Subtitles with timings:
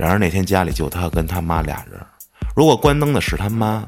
[0.00, 2.00] 然而那天家里就他跟他妈俩人，
[2.56, 3.86] 如果关灯的是他妈，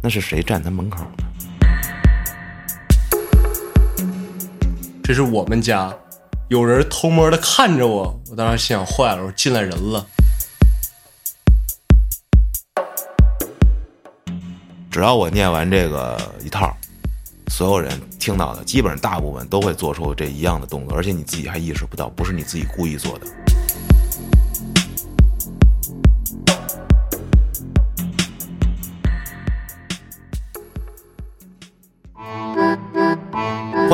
[0.00, 1.24] 那是谁站他门口呢？
[5.02, 5.92] 这是我们家，
[6.50, 10.06] 有人偷摸的看着我，我当时心想坏了，我说进来人了。
[14.88, 16.72] 只要我念完这个一套，
[17.48, 23.26] 所有人听到的，基本上大部分都会做出这一样的动作，而且你自己还意识不到，不是你自己故意做的。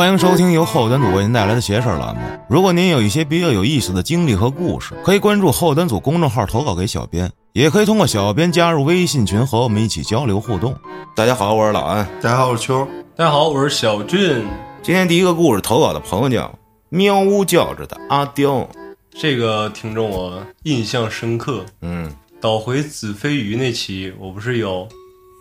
[0.00, 2.22] 欢迎收听由后端组为您带来的邪事儿栏目。
[2.48, 10.74] 如果您有一些比较有意思的经历和故事，可以关注后端组公众号投稿给小编，也可以通过小编加入微信群和我们一起交流互动。
[11.14, 12.08] 大家好，我是老安。
[12.22, 12.88] 大家好，我是秋。
[13.14, 14.42] 大家好，我是小俊。
[14.82, 16.50] 今天第一个故事投稿的朋友叫
[16.88, 18.66] 喵呜叫着的阿刁。
[19.10, 21.62] 这个听众我印象深刻。
[21.82, 24.88] 嗯倒回子非鱼那期，我不是有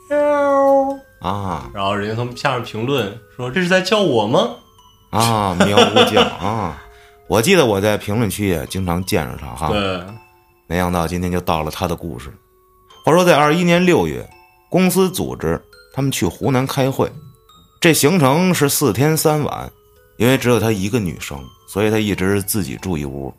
[0.10, 4.56] 喵，啊然后人家从下面评论说这是在叫我吗？
[5.10, 6.82] 啊喵呜叫啊！
[7.28, 9.70] 我记得我在评论区也经常见着他哈。
[9.70, 10.04] 对，
[10.68, 12.32] 没想到今天就到了他的故事。
[13.04, 14.28] 话说在二一年六月，
[14.70, 15.60] 公司组织
[15.94, 17.12] 他们去湖南开会，
[17.80, 19.72] 这行程是四天三晚，
[20.18, 23.34] 因为只有她一个女生，所以她一直自己住一屋。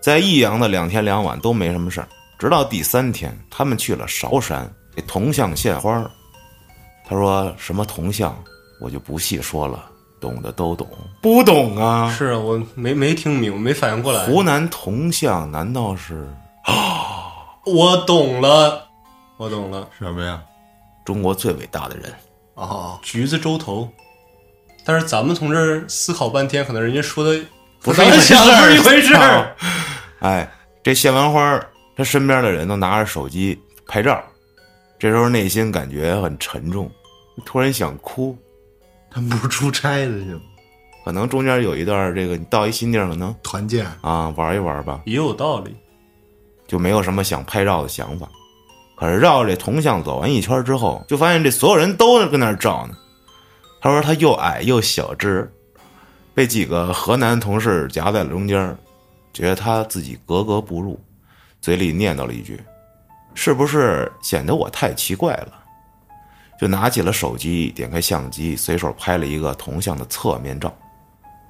[0.00, 6.10] 在益阳的两天两晚都没什么事儿，直到第三天，他们去了韶山给铜像献花儿。
[7.08, 8.36] 他说什么铜像，
[8.80, 9.82] 我就不细说了，
[10.20, 10.86] 懂的都懂，
[11.22, 12.14] 不懂啊。
[12.16, 14.26] 是啊，我没没听明，没反应过来。
[14.26, 16.28] 湖南铜像难道是
[16.64, 16.74] 啊
[17.64, 18.86] 我懂了，
[19.38, 20.42] 我懂了，什么呀？
[21.04, 22.12] 中国最伟大的人？
[22.54, 23.88] 哦，橘子洲头。
[24.84, 27.38] 但是咱们从这儿思考半天，可能人家说的
[27.80, 29.56] 不是一回事儿不是一回事操儿。
[30.20, 30.50] 哎，
[30.82, 34.22] 这献完花儿，他身边的人都拿着手机拍照，
[34.98, 36.90] 这时候内心感觉很沉重，
[37.44, 38.36] 突然想哭。
[39.10, 40.40] 他们不是出差的去吗？
[41.04, 45.74] 可能中间有一段这个你到一新地儿，可能团建，啊玩一玩吧，也有道理。
[46.66, 48.28] 就没有什么想拍照的想法。
[48.94, 52.94] 可是绕着这铜像走完一圈之后，就发现这所有人都跟那儿照呢。
[53.80, 55.50] 他说他又矮又小只，
[56.34, 58.76] 被几个河南同事夹在了中间，
[59.32, 61.00] 觉得他自己格格不入，
[61.62, 62.60] 嘴里念叨了一句
[63.34, 65.52] ：“是不是显得我太奇怪了？”
[66.58, 70.74] 就拿起了手机，点开相机，随手拍了一个铜像的侧面照，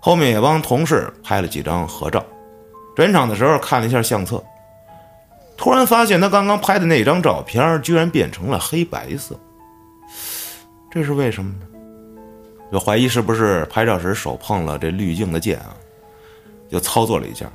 [0.00, 2.24] 后面也帮同事拍了几张合照。
[2.94, 4.42] 转场的时候看了一下相册，
[5.56, 9.38] 突然发现他刚刚拍的那张照片居然变成了黑白色，
[10.90, 11.66] 这是为什么呢？
[12.70, 15.74] 就怀疑是不是拍照时手碰了这滤镜的键啊？
[16.70, 17.50] 就操作了一下，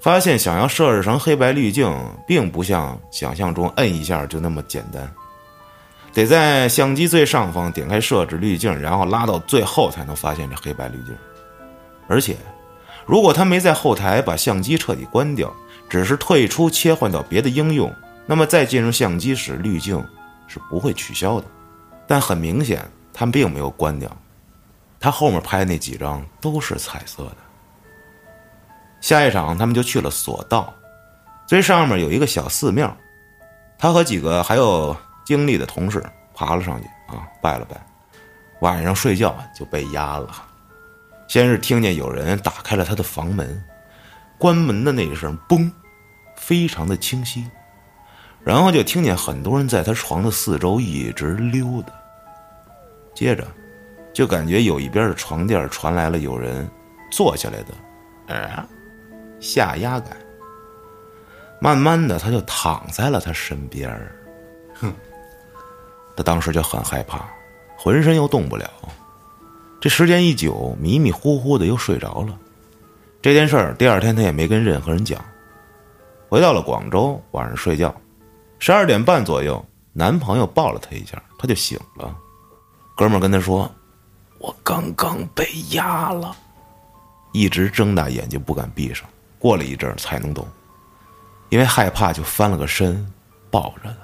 [0.00, 1.92] 发现想要设置成黑白滤镜，
[2.24, 5.12] 并不像想象中摁一下就那么简单，
[6.14, 11.14] 得在相机最上方点开设置滤镜，然后拉到最后才能发现这黑白滤镜。
[12.06, 12.36] 而且，
[13.04, 15.52] 如果他没在后台把相机彻底关掉，
[15.88, 17.92] 只是退出切换到别的应用，
[18.26, 20.02] 那么再进入相机时，滤镜
[20.46, 21.46] 是不会取消的。
[22.06, 24.10] 但很明显，他们并没有关掉，
[25.00, 27.36] 他后面拍那几张都是彩色的。
[29.00, 30.72] 下一场，他们就去了索道，
[31.46, 32.96] 最上面有一个小寺庙，
[33.78, 36.04] 他和几个还有经历的同事
[36.34, 37.76] 爬了上去啊，拜了拜。
[38.60, 40.30] 晚上睡觉就被压了，
[41.28, 43.62] 先是听见有人打开了他的房门，
[44.38, 45.70] 关门的那一声“嘣”，
[46.36, 47.44] 非常的清晰，
[48.42, 51.92] 然后就听见很多人在他床的四周一直溜达，
[53.14, 53.46] 接着
[54.12, 56.68] 就感觉有一边的床垫传来了有人
[57.10, 57.74] 坐下来的，
[58.28, 58.64] 哎，
[59.40, 60.16] 下压感。
[61.60, 63.90] 慢慢的，他就躺在了他身边，
[64.74, 64.92] 哼，
[66.16, 67.24] 他当时就很害怕，
[67.76, 68.70] 浑身又动不了。
[69.80, 72.38] 这时间一久，迷迷糊糊的又睡着了。
[73.20, 75.22] 这件事儿第二天他也没跟任何人讲。
[76.28, 77.94] 回到了广州，晚上睡觉，
[78.58, 82.16] 十二点半左右，男朋友抱了她一下，她就醒了。
[82.96, 83.70] 哥们儿跟她说
[84.38, 86.34] ：“我刚刚被压了。”
[87.32, 89.08] 一直睁大眼睛不敢闭上，
[89.38, 90.46] 过了一阵才能动，
[91.50, 93.06] 因为害怕就翻了个身，
[93.50, 93.94] 抱着。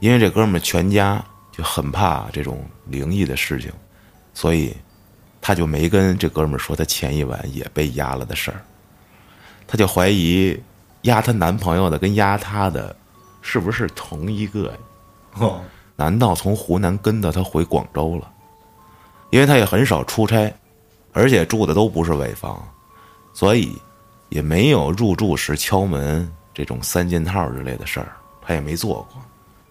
[0.00, 3.72] 因为这哥们儿全家就很怕这种灵异的事情，
[4.32, 4.74] 所以
[5.40, 8.60] 他就没跟这哥们儿说他前一晚也被压了的事儿。
[9.66, 10.58] 他就怀疑
[11.02, 12.96] 压她男朋友的跟压她的
[13.42, 14.78] 是不是同一个呀？
[15.34, 15.60] 哦，
[15.94, 18.30] 难道从湖南跟到他回广州了？
[19.30, 20.50] 因为他也很少出差，
[21.12, 22.66] 而且住的都不是尾房，
[23.34, 23.76] 所以
[24.30, 29.20] 也没有入住时敲门这种三件套之类的事儿，他也没做过。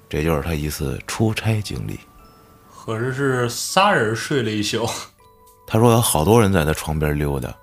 [0.10, 2.00] 这就是他一次出差经历。
[2.70, 4.90] 合着是仨人睡了一宿，
[5.68, 7.54] 他说有好多人在他床边溜达，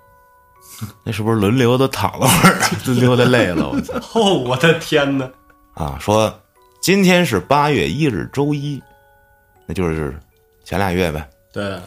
[1.03, 3.71] 那是不是轮流都躺了会儿，都 溜达累了？
[3.71, 3.95] 我操！
[4.13, 5.29] 哦，我的天哪！
[5.73, 6.33] 啊，说
[6.81, 8.83] 今天是八月一日周一，
[9.67, 10.15] 那就是
[10.65, 11.27] 前俩月呗。
[11.53, 11.81] 对，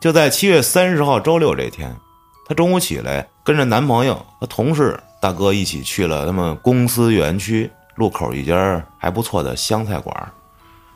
[0.00, 1.92] 就在七月三十号周六这天，
[2.46, 7.68] 她中午起来跟着男朋友和同事大哥一起去了他们公司园区
[7.98, 10.32] 路口一家还不错的湘菜馆。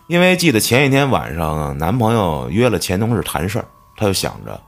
[0.07, 3.65] 因为记得前一天晚上男朋友约了前同事谈事儿，
[3.97, 4.61] 她就想着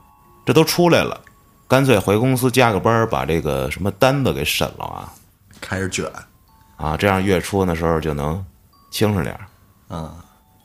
[0.45, 1.19] 这都出来了，
[1.67, 5.13] 干脆回公司加个班，把这个什么单子给审了啊
[5.61, 6.05] 开始卷，
[6.77, 8.43] 啊，这样月初的时候就能
[8.91, 9.41] 轻省点儿。
[9.89, 10.13] 嗯，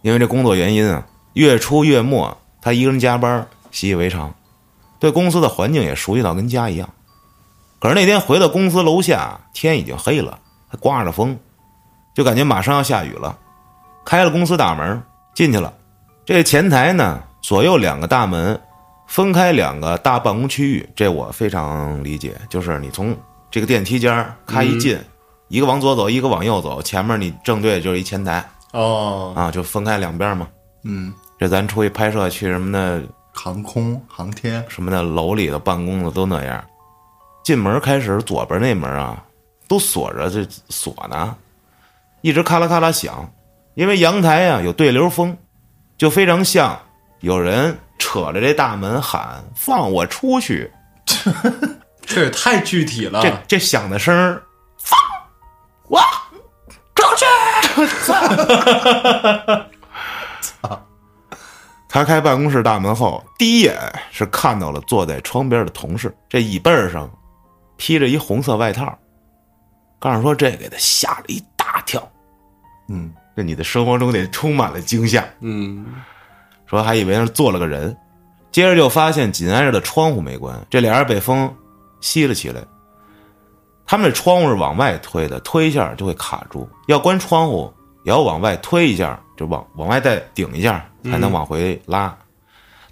[0.02, 4.34] 因为这工作原因啊，月初月末他一个人加班，习以为常，
[4.98, 6.88] 对公司的环境也熟悉到跟家一样。
[7.80, 10.38] 可是那天回到公司楼下，天已经黑了，
[10.68, 11.38] 还刮着风，
[12.14, 13.36] 就感觉马上要下雨了。
[14.04, 15.02] 开了公司大门
[15.34, 15.72] 进去了，
[16.24, 18.58] 这前台呢，左右两个大门
[19.06, 23.16] 分开两个大办公区域，这我非常理解，就是你从
[23.50, 24.98] 这个电梯间儿咔一进，
[25.48, 28.44] 一个往左走，一个往右走，前面你正对就是一前台。
[28.72, 30.48] 哦，啊，就分开两边嘛。
[30.84, 33.02] 嗯，这咱出去拍摄去什么的，
[33.34, 36.64] 航空航天，什么的楼里的办公的都那样。
[37.42, 39.22] 进门开始，左边那门啊
[39.66, 41.34] 都锁着，这锁呢，
[42.20, 43.32] 一直咔啦咔啦响。
[43.74, 45.36] 因为阳台呀、有对流风，
[45.96, 46.78] 就非常像
[47.20, 50.70] 有人扯着这大门喊“放我出去
[52.02, 53.22] 这也太具体了。
[53.22, 54.42] 这这响的声儿，
[54.78, 54.98] 放
[55.88, 56.00] 我
[56.94, 57.24] 出去！
[61.88, 63.76] 他开办公室大门后，第一眼
[64.10, 67.10] 是看到了坐在窗边的同事，这椅背上
[67.76, 68.98] 披着一红色外套。
[70.00, 72.02] 告诉说这给他吓了一大跳，
[72.88, 75.24] 嗯，这你的生活中得充满了惊吓。
[75.40, 75.86] 嗯，
[76.66, 77.94] 说还以为是坐了个人，
[78.50, 81.54] 接着就发现紧挨着的窗户没关，这俩人被风
[82.00, 82.62] 吸了起来。
[83.86, 87.70] 他们这窗户是往外推的，推一下就会卡住，要关窗户
[88.04, 92.16] 也要往外推一下，就往往外再顶一下才能往回拉。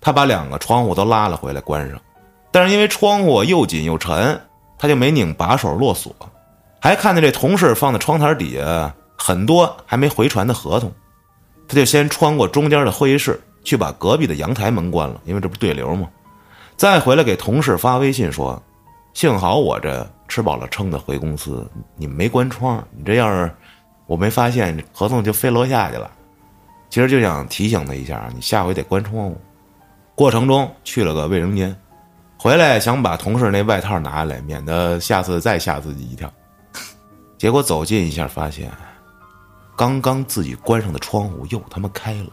[0.00, 1.98] 他把两个窗户都拉了回来关上，
[2.52, 4.38] 但是因为窗户又紧又沉，
[4.76, 6.14] 他就没拧把手落锁。
[6.80, 10.92] 还看见这同事放在窗台底下很多还没回传的合同，
[11.66, 16.08] 他就先穿过中间的会议室去把隔壁的阳台门关了，因为这不对流吗？
[16.76, 18.62] 再回来给同事发微信说
[19.12, 23.52] ：“幸好我这吃饱了撑的回公司，你没关窗，你这要是
[24.06, 26.08] 我没发现，合同就飞楼下去了。”
[26.88, 29.36] 其实就想提醒他一下，你下回得关窗户。
[30.14, 31.76] 过程中去了个卫生间，
[32.38, 36.32] 回来想把同事那外套拿下来，免得下次再吓自己一跳。
[37.38, 38.70] 结果走近一下，发现
[39.76, 42.30] 刚刚自己关上的窗户又他妈开了。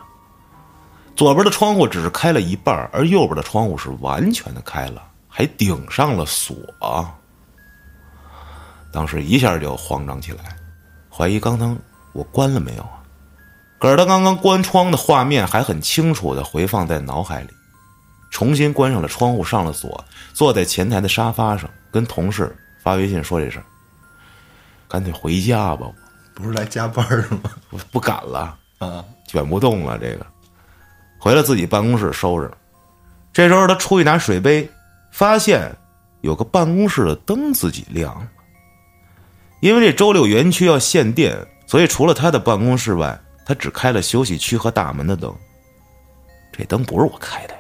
[1.16, 6.56] 左边的窗户只是开了一半，而右边的窗户是完全的开了，还顶上了锁。
[8.92, 10.56] 当时一下就慌张起来，
[11.10, 11.78] 怀疑刚刚
[12.12, 13.04] 我关了没有啊？
[13.78, 17.50] 可是他刚刚关窗的画面还很清楚的回放在脑海里。
[18.32, 23.66] 重新关上了窗户，上了锁，坐在前台的沙发上，跟同事发微信说这事儿。
[24.96, 25.92] 干脆回家吧，
[26.34, 27.52] 不是来加班的吗？
[27.70, 30.00] 我不敢了，啊，卷不动了。
[30.00, 30.26] 这个，
[31.20, 32.50] 回了自己办公室收拾。
[33.34, 34.66] 这时候他出去拿水杯，
[35.12, 35.70] 发现
[36.22, 38.26] 有个办公室的灯自己亮了。
[39.60, 45.36] 因为这周六园区要限电，所以除了他的办公室外，他只开了休息区和大门的灯。
[46.54, 47.60] 这灯不是我开的呀，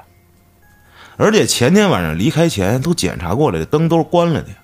[1.17, 4.55] 而且前天晚上离开前都检查过了，这灯都是关了的呀。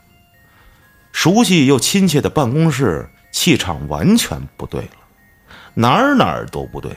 [1.11, 4.97] 熟悉又亲切的办公室气场完全不对了，
[5.73, 6.91] 哪儿哪儿都不对。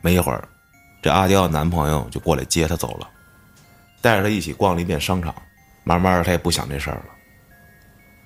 [0.00, 0.46] 没一会儿，
[1.02, 3.08] 这阿刁的男朋友就过来接她走了，
[4.00, 5.34] 带着她一起逛了一遍商场。
[5.84, 7.06] 慢慢的，她也不想这事儿了。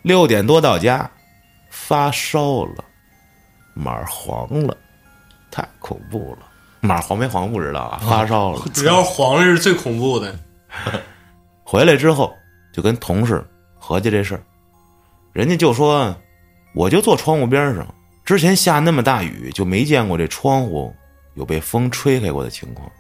[0.03, 1.09] 六点多到家，
[1.71, 2.85] 发烧了，
[3.73, 4.77] 马儿黄了，
[5.51, 6.47] 太恐怖了。
[6.81, 8.63] 马儿黄没黄不知道啊，发烧了。
[8.75, 10.37] 只要黄了是最恐怖的。
[11.63, 12.37] 回来之后
[12.73, 14.43] 就跟同事合计这事儿，
[15.33, 16.15] 人家就说，
[16.75, 17.87] 我就坐窗户边上，
[18.25, 20.95] 之前下那么大雨就没见过这窗户
[21.35, 22.91] 有被风吹开过的情况。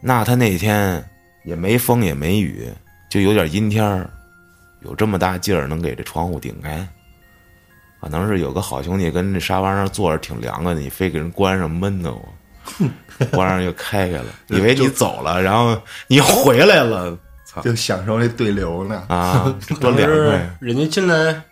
[0.00, 1.02] 那他那天
[1.44, 2.68] 也没风也没雨，
[3.10, 4.08] 就有点阴天儿，
[4.82, 6.86] 有这么大劲儿能给这窗户顶开，
[8.00, 12.28] 可能是有个好兄弟跟这沙发上坐着挺凉快的，你非给人关上闷的我，
[13.32, 17.60] 关上又开开了， 以为你走了，然后你回来了，操！
[17.62, 19.04] 就享受那对流呢。
[19.08, 20.56] 啊， 多凉快！
[20.60, 21.42] 人家进来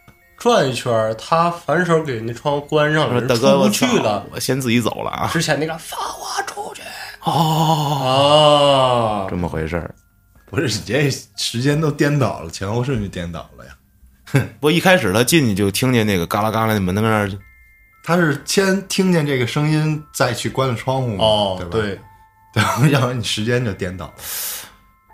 [0.42, 4.26] 转一圈儿，他反手给那窗户关上了，大哥，我去了。
[4.32, 5.30] 我先自己走了啊。
[5.32, 6.82] 之前那个放我出去
[7.20, 9.36] 哦，啊这！
[9.36, 9.94] 么回事儿。
[10.46, 14.48] 不是你这时间都颠倒了，前后顺序颠倒了呀。
[14.58, 17.30] 不，一开始他进去就听见那个嘎啦嘎啦的门在那儿，
[18.02, 21.70] 他是先听见这个声音，再去关了窗户嘛，哦对，吧？
[21.70, 22.00] 对，
[22.52, 24.14] 对，要不然你时间就颠倒了。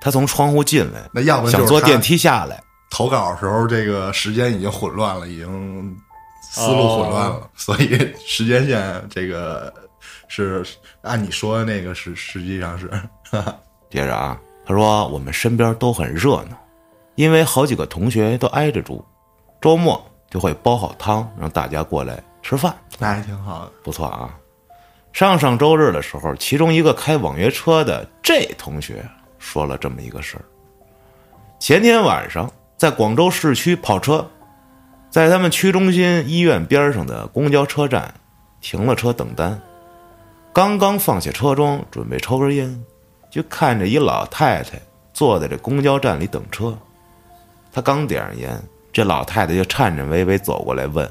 [0.00, 2.58] 他从窗户进来，那要不然就是想坐电梯下来，
[2.90, 5.96] 投稿的时候，这个时间已经混乱了，已经
[6.42, 9.72] 思路混乱了，哦所以时间线这个
[10.28, 10.64] 是
[11.02, 12.90] 按你说的那个是实际上是，
[13.90, 16.56] 接着啊，他说我们身边都很热闹，
[17.14, 19.04] 因为好几个同学都挨着住，
[19.60, 23.72] 周末就会煲好汤让大家过来吃饭，那还挺好的。
[23.84, 24.34] 不错啊。
[25.12, 29.04] 上上周日的时候，其中一个开网约车的这同学
[29.38, 30.44] 说了这么一个事儿：
[31.58, 32.48] 前天晚上
[32.78, 34.24] 在广州市区跑车，
[35.10, 38.14] 在他们区中心医院边上的公交车站
[38.60, 39.60] 停了车等单，
[40.52, 42.80] 刚刚放下车桩准备抽根烟，
[43.32, 44.80] 就看着一老太太
[45.12, 46.78] 坐在这公交站里等车。
[47.72, 51.10] 他刚点上烟，这老太太就颤颤巍巍走过来问：“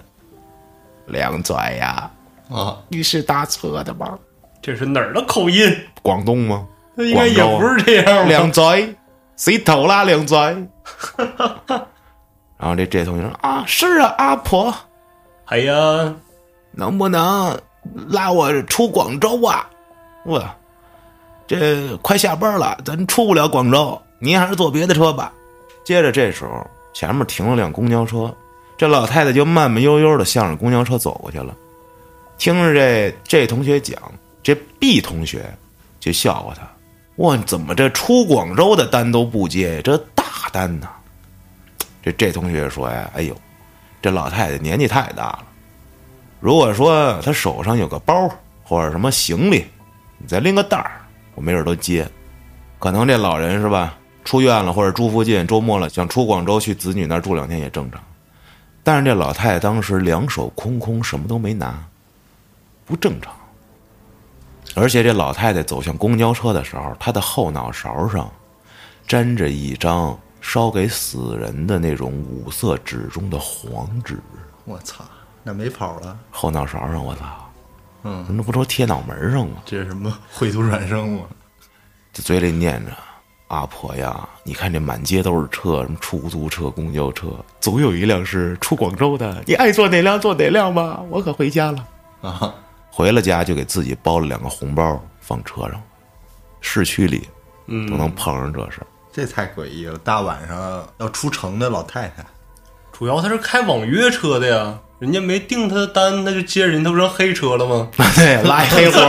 [1.07, 2.09] 梁拽呀，
[2.49, 4.17] 啊，你是打车的吗？
[4.61, 5.69] 这是哪儿的口音？
[6.01, 6.65] 广东吗？
[6.95, 8.29] 那应该也不是这样吧？
[8.29, 8.87] 梁拽，
[9.37, 10.03] 谁偷啦？
[10.03, 10.53] 梁拽。
[12.57, 14.73] 然后这这同学说啊，是啊，阿婆，
[15.45, 16.13] 哎呀，
[16.71, 17.57] 能不能
[18.09, 19.69] 拉我出广州啊？
[20.25, 20.43] 我
[21.45, 25.31] 这快下班了，咱出不了广州，您还是坐别的车吧。
[25.83, 28.33] 接着这时候前面停了辆公交车，
[28.75, 31.55] 这老太太就慢慢悠悠的向着公交车走过去了。
[32.37, 33.97] 听着这这同学讲，
[34.43, 35.45] 这 B 同学
[35.99, 36.67] 就笑话他
[37.17, 40.87] ：“哇，怎么这出广州的单都不接，这大单呢？”
[42.01, 43.35] 这这同学说呀：“哎呦，
[44.01, 45.43] 这老太太年纪太大了。”
[46.39, 48.29] 如果说她手上有个包
[48.63, 49.65] 或者什么行李，
[50.19, 51.01] 你再拎个袋儿，
[51.33, 52.07] 我没准都接。
[52.79, 57.99] 可能这老人是吧，出院了或者住附近，周末了想出广州去子女那儿住两天也正常。
[58.83, 61.83] 但是这老太太当时两手空空，什么都没拿，
[62.85, 63.33] 不正常。
[64.77, 68.31] 而且这老太太走向公交车的时候，她的后脑勺上
[69.07, 74.19] 沾着一张烧给死人的那种五色纸中的黄纸。
[74.65, 75.03] 我操，
[75.41, 77.25] 那没跑了，后脑勺上，我操！
[78.03, 79.55] 嗯，那不都贴脑门上吗？
[79.65, 81.21] 这是什么绘图转生吗？
[82.13, 82.91] 这嘴里念着
[83.49, 87.29] ：“阿婆呀，你看这满街都是车，什么出租车、公交车，
[87.59, 89.43] 总有一辆是出广州的。
[89.47, 91.83] 你爱坐哪辆坐哪辆吧，我可回家了。
[92.21, 92.53] 啊，”
[92.97, 95.79] 回了家就给自己包了两个红包放车上，
[96.61, 97.29] 市区里
[97.67, 98.87] 嗯，都能碰上这事儿。
[99.13, 99.95] 这太诡异了！
[99.99, 102.25] 大晚上要出城的老太太，
[102.91, 107.87] 主要她是开网约车的呀，人家没订她的单，那就接人，他不成黑车了吗？
[108.15, 108.99] 对，拉一黑活，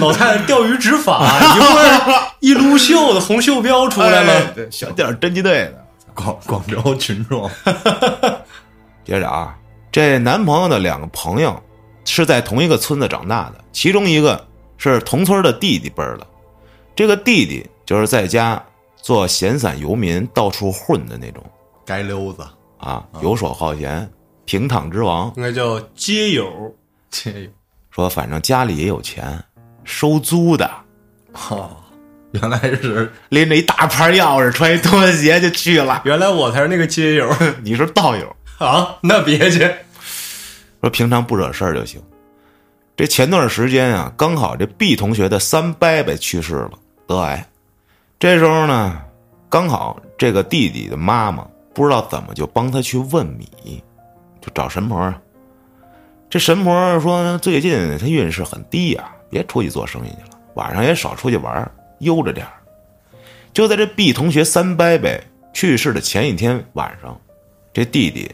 [0.00, 1.20] 老太太钓鱼执法，
[1.54, 4.32] 一会儿一撸袖子，红袖标出来了。
[4.32, 5.84] 哎对，小点儿侦缉队的。
[6.14, 7.48] 广广州群众，
[9.04, 9.54] 接着啊，
[9.92, 11.62] 这男朋友的两个朋友
[12.08, 14.46] 是在同一个村子长大的，其中一个
[14.76, 16.26] 是同村的弟弟辈儿的，
[16.96, 18.60] 这个弟弟就是在家
[18.96, 21.44] 做闲散游民，到处混的那种。
[21.86, 22.46] 街溜子，
[22.78, 24.10] 啊，游手好闲，
[24.44, 25.32] 平躺之王。
[25.36, 26.74] 应该叫街友，
[27.10, 27.50] 街友。
[27.90, 29.42] 说反正家里也有钱，
[29.84, 30.70] 收租的，
[31.50, 31.76] 哦，
[32.32, 36.02] 原来是拎着一大盘钥匙，穿一拖鞋就去了。
[36.04, 37.28] 原来我才是那个街友。
[37.64, 38.96] 你是道友，啊！
[39.02, 39.68] 那别去，
[40.80, 42.00] 说平常不惹事儿就行。
[42.96, 46.72] 这前段时间啊，刚好这 B 同学的三伯伯去世了，
[47.06, 47.46] 得癌。
[48.18, 49.00] 这时候呢，
[49.48, 53.48] 刚好这个弟弟的妈妈不知道怎么就帮他去问米，
[54.40, 55.20] 就找神婆啊。
[56.28, 61.70] 这神婆说最近他运势很低呀、别出去做生意去了，晚上也少出去玩，
[62.00, 62.46] 悠着点。
[63.52, 65.08] 就在这 B 同学三伯伯
[65.52, 67.18] 去世的前一天晚上，
[67.72, 68.28] 这弟弟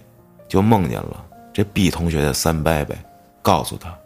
[0.49, 1.25] 就梦见了
[1.55, 2.97] 这 B 同学的三伯伯，
[3.41, 3.97] 告诉他，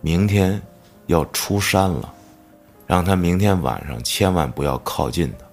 [0.00, 0.60] 明天
[1.06, 2.10] 要出山了，
[2.86, 5.44] 让他明天晚上千万不要靠近他。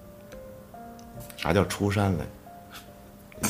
[1.36, 2.24] 啥叫出山来？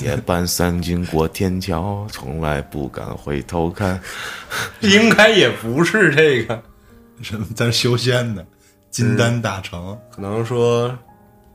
[0.02, 4.00] 夜半三更过天桥，从来不敢回头看。
[4.82, 6.60] 应该也不是这个，
[7.22, 8.44] 什么咱修仙的
[8.90, 10.92] 金丹大成，可能说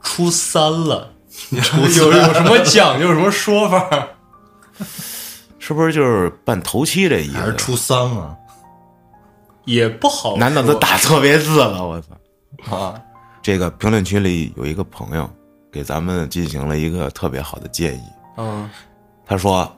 [0.02, 1.12] 初三了，
[1.52, 4.08] 有有什么讲究，有什么说法？
[5.72, 7.38] 是不是就是办头七这意思？
[7.38, 8.36] 还是出丧啊？
[9.64, 10.36] 也不好。
[10.36, 11.88] 难道他打错别字了？
[11.88, 12.76] 我操！
[12.76, 13.02] 啊，
[13.42, 15.30] 这个评论区里有一个朋友
[15.72, 18.02] 给咱们进行了一个特别好的建议，
[18.36, 18.70] 嗯，
[19.26, 19.74] 他说：“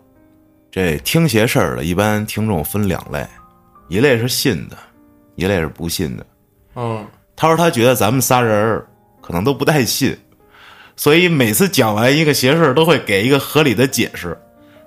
[0.71, 3.23] 这听邪事儿的，一般听众分两类，
[3.88, 4.77] 一类是信的，
[5.35, 6.25] 一类是不信的。
[6.75, 8.88] 嗯，他说他觉得咱们仨人儿
[9.21, 10.17] 可能都不太信，
[10.95, 14.35] 所以每次讲完一个邪事儿都会给一个合理的解释。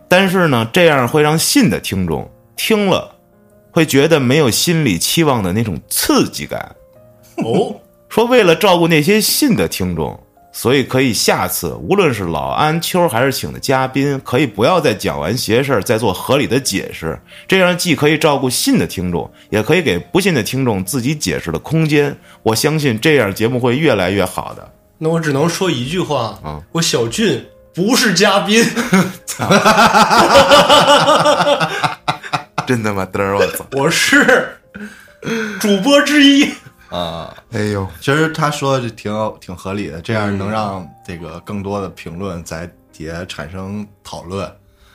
[0.08, 3.16] 但是呢，这样会让信的听众听了，
[3.70, 6.74] 会觉得没有心理期望的那种刺激感。
[7.36, 7.74] 哦，
[8.08, 10.18] 说为了照顾那些信的听众，
[10.52, 22.16] 所以可以下次无论是老安、秋还是请的嘉宾，可以不要再讲完邪事儿再做合理的解释，这样既可以照顾信的听众，也可以给不信的听众自己解释的空间。
[22.42, 24.72] 我相信这样节目会越来越好的。
[24.98, 27.44] 那我只能说一句话啊，我小俊
[27.76, 28.64] 不是嘉宾，
[32.66, 33.66] 真他妈嘚儿，我操！
[33.72, 34.56] 我是
[35.60, 36.50] 主播之一。
[36.88, 44.50] 啊，哎呦，其实他说的挺有挺合理的，这样能让这个更多的评论在底下产生讨论。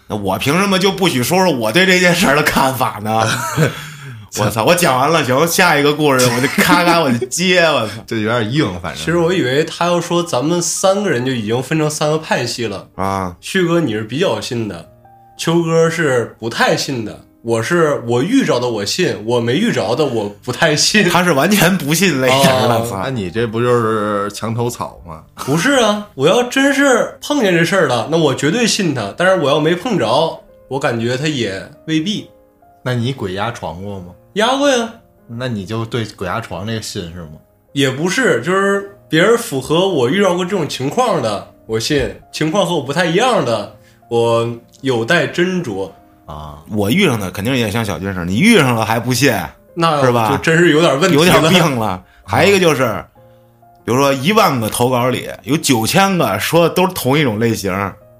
[0.07, 3.23] 那我凭什么就不许说说我对这件事儿的看法呢？
[4.39, 4.63] 我操！
[4.63, 12.88] 我讲完了，行，下一个故事我就咔咔我就接，我操 这有点硬，反正其实我以为他要说咱们三个人就已经分成三个派系了。
[12.95, 13.35] 啊！
[13.41, 14.89] 旭哥你是比较信的，
[15.38, 21.09] 秋哥是不太信的，我是我遇着的我信，我没遇着的我不太信。
[21.09, 23.09] 他是完全不信类型的，那！
[23.09, 25.23] 你这不就是墙头草吗？
[25.45, 29.13] 不是啊，我要真是碰见这事儿了，那我绝对信他。
[29.17, 32.29] 但是我要没碰着，我感觉他也未必
[32.83, 34.05] 那你鬼压床过吗？
[34.33, 34.93] 压过呀。
[35.27, 37.31] 那你就对鬼压床这个信是吗？
[37.73, 43.77] 也不是，就是别人符合我遇到过这种情况的，我信；情况和我不太一样的，
[44.09, 45.89] 我有待斟酌。
[46.25, 49.33] 啊，我遇上的肯定也像小军似的，你遇上了还不信，
[49.73, 51.23] 那是吧就真是有点问题有。
[51.23, 52.03] 点病了。
[52.23, 53.03] 还有一个就是，
[53.85, 57.71] 比如说一万个投稿里有九千个说的都是同一种类型，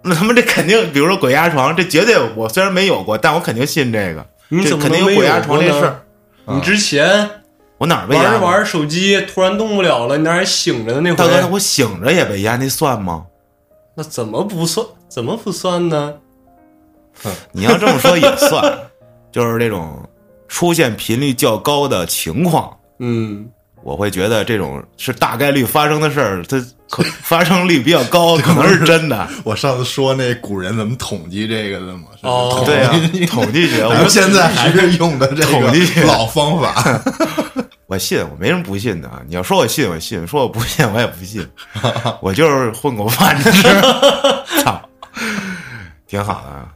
[0.02, 4.26] 那他妈这肯定，比如说鬼压床，这绝对我虽然没有过，但我肯定信这个。
[4.52, 6.02] 你怎么能没肯定有鬼压床这事儿？
[6.46, 7.30] 你之前
[7.78, 13.26] 我哪儿被压着玩着手机，突然动不了了，你那还醒着呢那大哥，那，我醒着也被压，那算吗？
[13.96, 14.86] 那怎么不算？
[15.08, 16.16] 怎么不算呢？
[17.52, 18.80] 你要这么说也算，
[19.32, 20.02] 就是这种
[20.48, 23.50] 出现频率较高的情况，嗯，
[23.84, 29.28] 我会觉得这种是大概率发生的事儿，它可 发生率比较高，可能是真的。
[29.44, 32.04] 我上次说那古人怎么统计这个的嘛？
[32.20, 32.94] 是哦对啊，
[33.30, 37.02] 统计学，咱们我现在还是用的 这统计学个老方法。
[37.88, 39.22] 我信，我没什么不信的啊。
[39.28, 41.46] 你要说我信，我信；说我不信，我也不信。
[42.22, 43.52] 我就是混口饭吃，
[44.64, 44.82] 操，
[46.08, 46.70] 挺好的啊。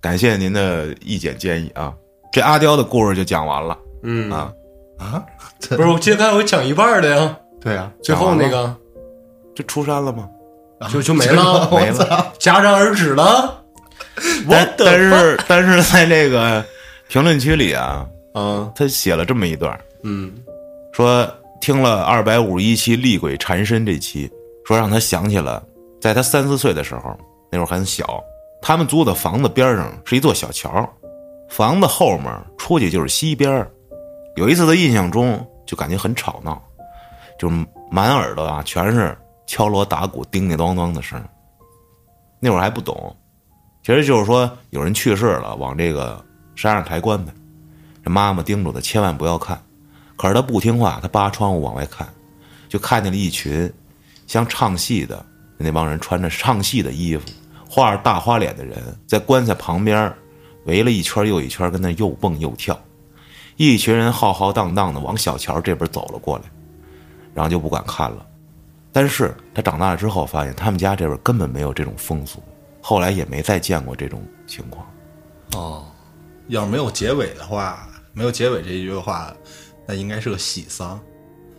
[0.00, 1.92] 感谢您的意见建议啊。
[2.32, 4.50] 这阿刁的故事就讲完了嗯啊，
[5.02, 5.24] 啊，
[5.70, 8.74] 不是，我记得刚才我讲一半的呀，对啊，最后那个
[9.54, 10.28] 就出山了吗？
[10.92, 12.32] 就就没了， 没了。
[12.38, 13.58] 戛然而止了。
[14.48, 16.64] 但但是 但是在这个
[17.08, 20.32] 评论区里啊，嗯，他写了这么一段，嗯。
[20.92, 21.26] 说
[21.60, 24.30] 听了二百五十一期厉鬼缠身这期，
[24.66, 25.62] 说让他想起了
[26.00, 27.16] 在他三四岁的时候，
[27.50, 28.22] 那会儿很小，
[28.60, 30.86] 他们租的房子边上是一座小桥，
[31.48, 32.26] 房子后面
[32.58, 33.70] 出去就是西边儿
[34.36, 36.62] 有一次的印象中就感觉很吵闹，
[37.38, 37.50] 就
[37.90, 39.16] 满耳朵啊全是
[39.46, 41.22] 敲锣打鼓、叮叮当当的声。
[42.40, 43.14] 那会儿还不懂，
[43.82, 46.24] 其实就是说有人去世了，往这个
[46.56, 47.32] 山上抬棺材，
[48.04, 49.60] 这妈妈叮嘱他千万不要看。
[50.16, 52.08] 可是他不听话，他扒窗户往外看，
[52.68, 53.72] 就看见了一群
[54.26, 55.24] 像唱戏的
[55.58, 57.26] 那帮人，穿着唱戏的衣服，
[57.68, 60.12] 画着大花脸的人，在棺材旁边
[60.64, 62.78] 围了一圈又一圈，跟那又蹦又跳。
[63.56, 66.44] 一群人浩浩荡荡的往小桥这边走了过来，
[67.34, 68.26] 然后就不敢看了。
[68.92, 72.42] 但是他长大了之后，发现他们家这边根本没有这种风俗，
[72.80, 74.86] 后来也没再见过这种情况。
[75.54, 75.84] 哦，
[76.48, 79.34] 要是没有结尾的话，没有结尾这一句话，
[79.86, 81.00] 那应该是个喜丧。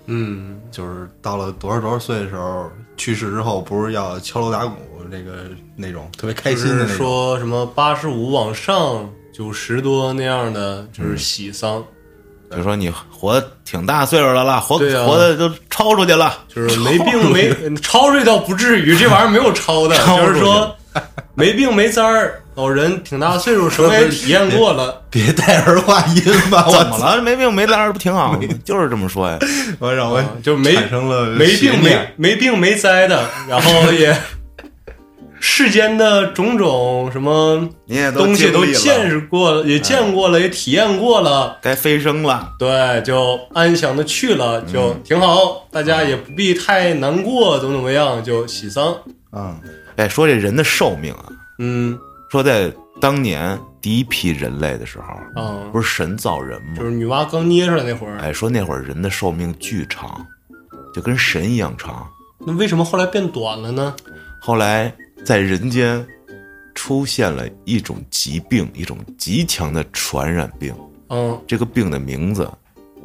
[0.05, 4.75] 嗯，就是到了多少多少岁的时候，去世之后，不是要敲锣打鼓，
[5.09, 6.97] 这个那种特别开心的那种。
[6.97, 11.83] 说什么八十五往上九十多那样的，就是喜丧，
[12.55, 15.05] 就说你活挺大岁数的了，活、啊。
[15.07, 20.75] 活的都超出去了，就是没病没超出去倒不至于，这玩意儿没有超的， 超就是说
[21.33, 25.01] 没病没灾儿，老人挺大岁数，什么也体验过了。
[25.09, 27.19] 别带儿化音吧， 怎么了？
[27.19, 28.39] 没病没灾儿不挺好吗？
[28.63, 29.39] 就是这么说呀。
[29.79, 34.15] 我让我啊就没产生了没病没没病没灾的，然后也
[35.45, 37.67] 世间的种种什么
[38.15, 41.57] 东西都见识过了，也见过了，也体验过了。
[41.61, 42.53] 该飞升了。
[42.57, 45.67] 对，就安详的去了，就挺好。
[45.69, 48.95] 大家也不必太难过，怎么怎么样，就喜丧。
[49.33, 49.59] 嗯，
[49.97, 51.25] 哎，说这人的寿命啊，
[51.59, 51.99] 嗯
[52.31, 56.85] 说在当年第一批人类的时候，啊，不是神造人吗就？
[56.85, 60.25] 是女娲刚捏出来那会儿，哎，说那会儿人的寿命巨长，
[60.95, 62.07] 就跟神一样长。
[62.39, 63.93] 那为什么后来变短了呢？
[64.39, 66.05] 后来在人间
[66.75, 70.73] 出现了一种疾病，一种极强的传染病。
[71.09, 72.49] 嗯，这个病的名字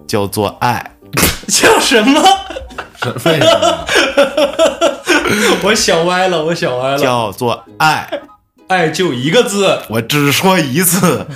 [0.07, 0.85] 叫做爱。
[1.49, 2.23] 叫什么？
[2.97, 3.87] 什么？
[5.65, 6.99] 我想歪了，我想歪了。
[6.99, 8.09] 叫做爱，
[8.69, 11.27] 爱就一个字，我只说一次。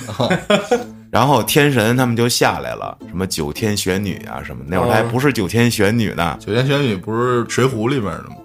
[1.09, 8.35] 然后天神他们就下来了，什么九天玄女啊什么，那会儿还不是九天玄女呢，九天玄女不是《水浒》里面的吗？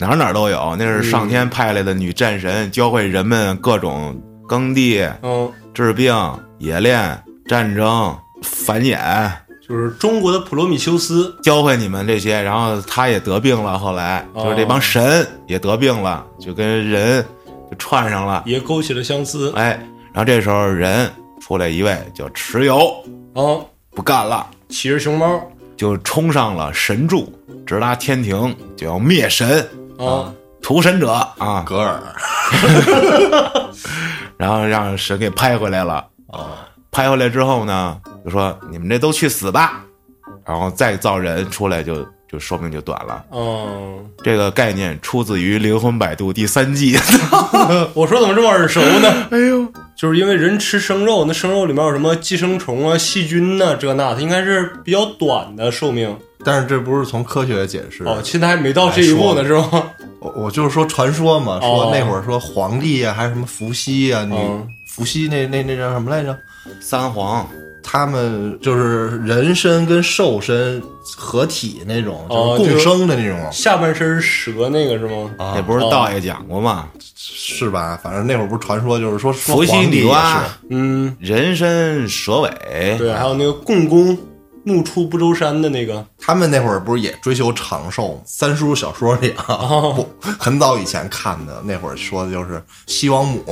[0.00, 0.76] 哪儿哪儿都有。
[0.78, 6.14] 那是上天派来的女战神，教会人们各种耕地、嗯，治病、
[6.58, 9.30] 冶炼、战争、繁衍，
[9.68, 11.34] 就是中国的普罗米修斯。
[11.42, 12.40] 教会你们这些。
[12.40, 17.24] 然后他也得病了，后来就是这帮神也得病了，就跟人
[17.70, 18.42] 就串上了。
[18.46, 19.52] 也勾起了相思。
[19.56, 19.70] 哎，
[20.12, 22.92] 然后这时候人出来一位叫蚩尤，
[23.34, 25.40] 哦，不干了，骑着熊猫。
[25.76, 27.32] 就冲上了神柱，
[27.64, 29.64] 直达天庭，就要灭神，
[29.98, 30.32] 啊，
[30.62, 32.00] 屠神者啊，格尔
[34.36, 36.06] 然后让神给拍回来了。
[36.28, 39.82] 啊，拍回来之后呢，就说你们这都去死吧，
[40.46, 43.24] 然后再造人出来就就寿命就短了。
[43.32, 46.96] 嗯，这个概念出自于《灵魂摆渡》第三季。
[47.94, 49.08] 我说怎么这么耳熟呢？
[49.32, 56.16] 哎呦，就是因为人吃生肉，那生肉里面有什么寄生虫啊、细菌呐、这那，它应该是比较短的寿命。
[56.48, 58.02] 但是这不是从科学解释。
[58.04, 59.90] 哦，现在还没到这一步呢，是吗？
[60.20, 66.36] 我我就是说传说嘛，哦说那会儿说皇帝啊，还是什么伏羲啊，你嗯伏羲那那那叫什么来着？
[66.80, 67.46] 三皇
[67.82, 70.82] 他们就是人身跟兽身
[71.16, 75.30] 合体那种，哦就是共生的那种，下半身是蛇那个是吗？
[75.38, 76.88] 啊这不是道爷讲过吗？
[77.14, 77.98] 是吧？
[78.02, 84.16] 反正那会儿不是传说，就是说说伏羲、女娲，嗯，人身蛇尾，对，还有那个共工
[84.68, 88.20] 怒出不周山的那个，他们那会儿不是也追求长寿吗？
[88.24, 93.42] 三叔小说里啊，哦不很早以前看的，那会儿说的就是西王母，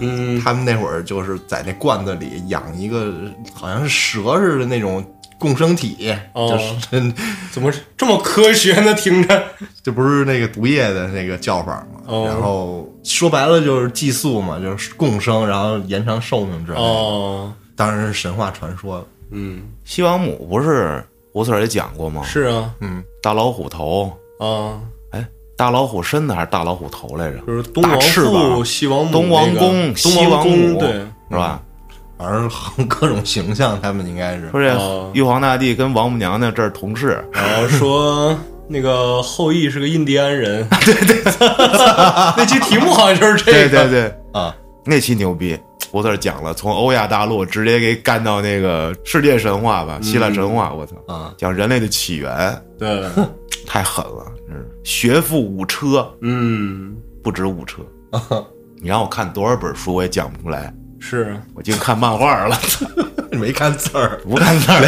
[0.00, 3.12] 嗯，他们那会儿就是在那罐子里养一个
[3.52, 5.04] 好像是蛇似的那种
[5.38, 7.12] 共生体，哦就是
[7.52, 8.94] 怎么这么科学呢？
[8.94, 9.44] 听着，
[9.82, 12.00] 这不是那个毒液的那个叫法吗？
[12.06, 16.82] 哦然后说白了就是寄宿嘛，就是共生，然后延长寿命之类的。
[16.82, 19.04] 哦，当然是神话传说了。
[19.30, 22.22] 嗯，西王母不是胡四儿也讲过吗？
[22.24, 27.38] 是啊，嗯，大老虎头，啊，哎，大老虎身子还是大老虎头来着？
[27.46, 30.92] 就是东王父、西王母、东王公、西东王王母，公对，
[31.30, 31.60] 是吧？
[32.16, 34.48] 反正各种形象，他们应该是。
[34.50, 41.22] 说这哦玉皇大帝跟王母娘娘这是同事，然后说那个后羿是个印第安人，对 对，
[42.36, 43.52] 那期题目好像就是这个。
[43.52, 45.58] 对个，对对，啊，那期牛逼。
[45.94, 53.04] 胡四儿讲了，从欧亚大陆直接给干到那个世界神话吧，希腊神话，我操，啊，讲人类的起源，对，
[53.64, 54.68] 太狠了，真是。
[54.82, 57.80] 学富五车，嗯，不止五车。
[58.82, 60.74] 你让我看多少本书，我也讲不出来。
[60.98, 62.58] 是，我净看漫画了，
[63.34, 64.80] 没看字儿，不看字儿。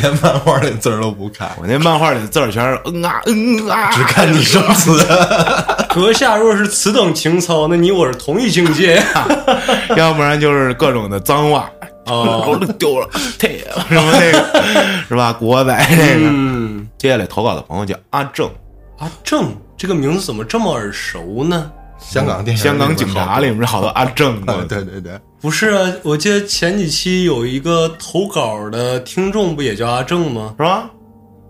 [0.00, 4.98] 连漫画里字儿都不看，我那漫画里的字儿全是嗯啊嗯啊，只看你生词。
[5.94, 9.28] 阁下若是此等情操，那你我是同一境界呀
[9.96, 11.70] 要不然就是各种的脏话，
[12.06, 14.62] 哦， 我都丢了，退了什么那个
[15.08, 15.32] 是吧？
[15.32, 16.28] 国仔那个。
[16.28, 18.50] 嗯，接下来投稿的朋友叫阿正，
[18.98, 21.70] 阿正这个名字怎么这么耳熟呢？
[22.00, 25.12] 香港电影，香港警察里面好多阿正的，啊，对对对，
[25.44, 30.54] 不是啊，我记得前几期有一个投稿的听众不也叫阿正吗？
[30.56, 30.90] 是吧？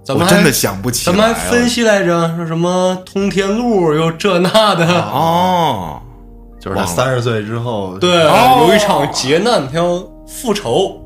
[0.04, 1.16] 咱们还我真的想不起来。
[1.16, 6.02] 咱们还分析来着，说什么通天路又这那的， 哦，
[6.60, 11.00] 就是他三十岁之后，对，哦有一场劫难，他要复仇。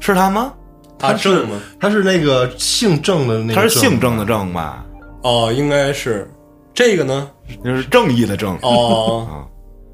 [0.00, 0.54] 是他吗？
[1.00, 1.60] 阿正吗？
[1.78, 4.82] 他是那个姓郑的那个，他是姓郑的，郑吧？
[5.22, 6.26] 哦，应该是
[6.72, 7.28] 这个呢。
[7.62, 8.58] 就是正义的正。
[8.62, 9.44] 哦，啊，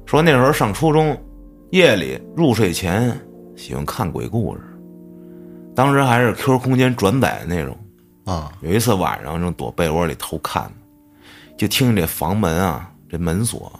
[0.05, 1.17] 说那时候上初中，
[1.71, 3.15] 夜里入睡前
[3.55, 4.61] 喜欢看鬼故事，
[5.75, 7.77] 当时还是 QQ 空间转载的内容。
[8.25, 10.71] 啊，有一次晚上正躲被窝里偷看，
[11.55, 13.71] 就听见这房门啊，这门锁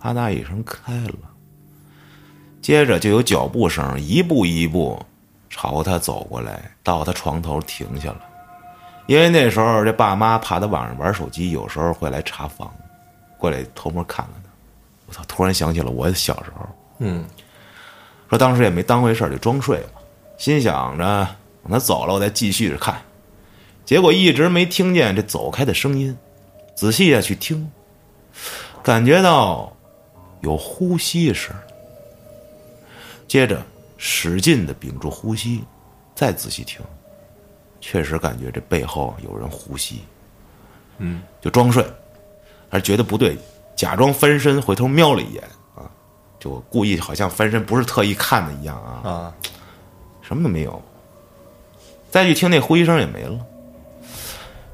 [0.00, 1.14] 啪嗒一声开了，
[2.60, 5.00] 接着就有脚步声一步一步
[5.48, 8.20] 朝他走过来，到他床头停下了。
[9.06, 12.72] 因为那时候这爸妈怕他晚上玩手机，有时候会来查房，
[13.38, 14.50] 过来偷摸看看他。
[15.06, 15.22] 我操！
[15.28, 16.66] 突然想起了我小时候，
[16.98, 17.24] 嗯，
[18.28, 19.88] 说当时也没当回事儿，就装睡了，
[20.38, 21.04] 心想着
[21.62, 23.00] 等他走了，我再继续着看。
[23.84, 26.16] 结果一直没听见这走开的声音，
[26.74, 27.70] 仔细的去听，
[28.82, 29.72] 感觉到
[30.40, 31.54] 有呼吸声，
[33.28, 33.62] 接着
[33.96, 35.62] 使劲的屏住呼吸，
[36.14, 36.80] 再仔细听，
[37.80, 40.00] 确实感觉这背后有人呼吸。
[40.98, 41.84] 嗯，就装睡，
[42.70, 43.36] 还是觉得不对，
[43.76, 45.50] 假装翻身回头瞄了一眼啊，
[46.46, 49.34] 就故意好像翻身不是特意看的一样啊，啊，
[50.22, 50.80] 什么都没有。
[52.08, 53.36] 再去听那呼吸声也没了，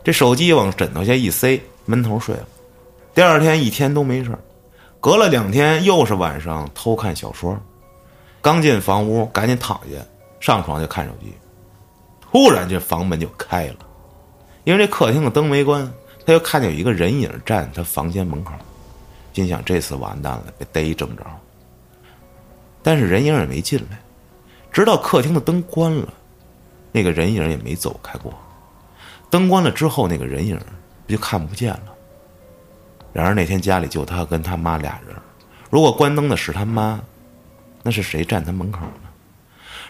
[0.05, 2.47] 这手机往枕头下一塞，闷头睡了。
[3.15, 4.39] 第二天一天都没事儿。
[5.01, 7.59] 隔了两天又是晚上偷看小说，
[8.43, 9.97] 刚进房屋赶紧躺下，
[10.41, 11.33] 上床就看手机，
[12.21, 13.77] 突然这房门就开了，
[14.65, 15.91] 因为这客厅的灯没关，
[16.27, 18.53] 他就看见有一个人影站他房间门口，
[19.33, 21.25] 心想这次完蛋了，被逮一正着。
[22.83, 23.99] 但是人影也没进来，
[24.73, 26.09] 直到客厅的灯关了，
[26.91, 28.33] 那个人影也没走开过。
[29.31, 30.59] 灯关了之后，那个人影
[31.07, 31.95] 不就看不见了？
[33.13, 35.15] 然而那天家里就他跟他妈俩人，
[35.71, 37.01] 如果关灯的是他妈，
[37.83, 39.09] 那是谁站他门口呢？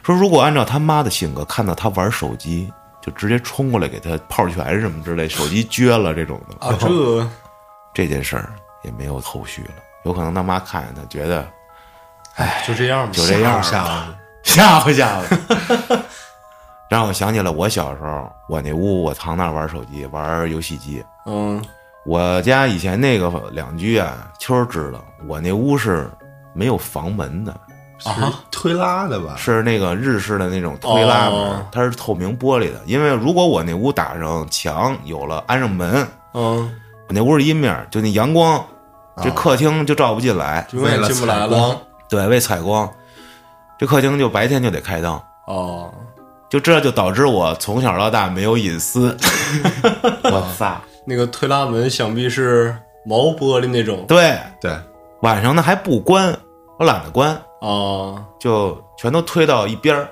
[0.02, 2.68] 说如果按照他妈的性格，看到他玩手机，
[3.00, 6.66] 就直接冲过来给他泡拳什么之类，手机撅了这种的。
[6.66, 7.28] 啊，这
[7.94, 8.52] 这件事儿
[8.82, 9.74] 也没有后续了，
[10.04, 11.48] 有可能他妈看见他，觉得
[12.66, 14.14] 就这样吧，就这样吓吧
[14.44, 15.98] 唬吓唬吓唬。
[16.88, 21.02] 让我想起了我小时候，我那屋我藏那儿玩手机，玩游戏机。
[21.26, 21.62] 嗯
[22.04, 26.10] 我家以前那个两居啊，秋儿知道，我那屋是
[26.52, 27.52] 没有房门的，
[28.04, 29.36] 啊推拉的吧？
[29.38, 32.80] 是那个日式的那种推拉门，哦它是透明玻璃的。
[32.86, 36.58] 因为如果我那屋打上墙，有了安上门，嗯，
[37.06, 38.62] 我那屋是阴面，就那阳光，
[39.22, 40.66] 这啊客厅就照不进来。
[40.72, 41.80] 永远进不来为了采光了。
[42.12, 42.86] 对，为采光，
[43.78, 45.18] 这客厅就白天就得开灯。
[45.46, 45.90] 哦，
[46.50, 49.16] 就这就导致我从小到大没有隐私。
[50.24, 50.78] 我操！
[51.06, 54.78] 那个推拉门想必是毛玻璃那种对，对，
[55.22, 56.36] 晚上呢还不关，
[56.78, 57.30] 我懒得关，
[57.62, 60.06] 啊，就全都推到一边儿，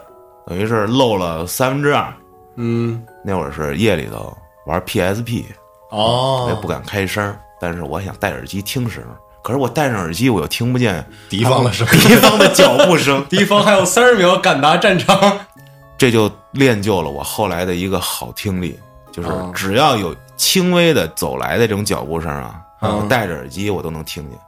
[0.46, 2.10] 等于是漏了三分之二。
[2.56, 4.34] 嗯，那会儿是夜里头
[4.64, 5.44] 玩 PSP，
[5.90, 9.12] 哦也哦不，敢开声儿，但是我想戴耳机听声儿。
[9.42, 11.92] 可是我戴上耳机，我又听不见敌方的声音。
[12.08, 15.38] 敌方的脚步声， 敌方还有三十秒赶达战场。
[15.96, 18.78] 这就练就了我后来的一个好听力，
[19.12, 24.38] 就是哦只要有轻微的走来的这种脚步声啊，嗯我戴着耳机我都能听见。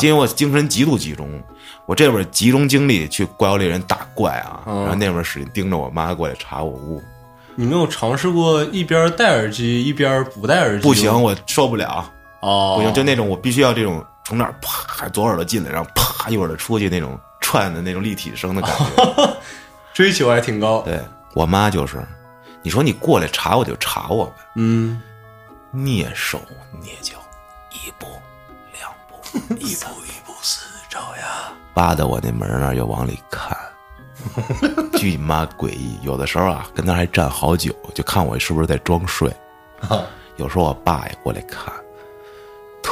[0.00, 1.40] 因为我精神极度集中，
[1.86, 7.00] 我这边集中精力去怪物猎人打怪啊，嗯然后那边使劲盯着我妈过来查我屋，
[7.54, 10.82] 你没有尝试过一边戴耳机一边不戴耳机？
[10.82, 12.04] 不行，我受不了，
[12.40, 19.36] 哦，不行，就那种我必须要这种从那儿啪左耳朵进来，然后啪一会儿的出去那种串的那种立体声的感觉。
[19.92, 20.80] 追求还挺高。
[20.82, 21.00] 对
[21.34, 22.02] 我妈就是，
[22.62, 25.02] 你说你过来查我就查我呗，嗯，
[25.74, 26.40] 蹑手
[26.80, 27.18] 蹑脚，
[27.72, 28.06] 一步
[28.78, 33.56] 两步， 一步一步四爪呀，扒到我那门那儿又往里看，
[34.96, 35.98] 巨妈诡异。
[36.02, 39.30] 有的时候啊，跟那儿还站好久，就看我是不是在装睡。
[40.36, 41.72] 有时候我爸也过来看，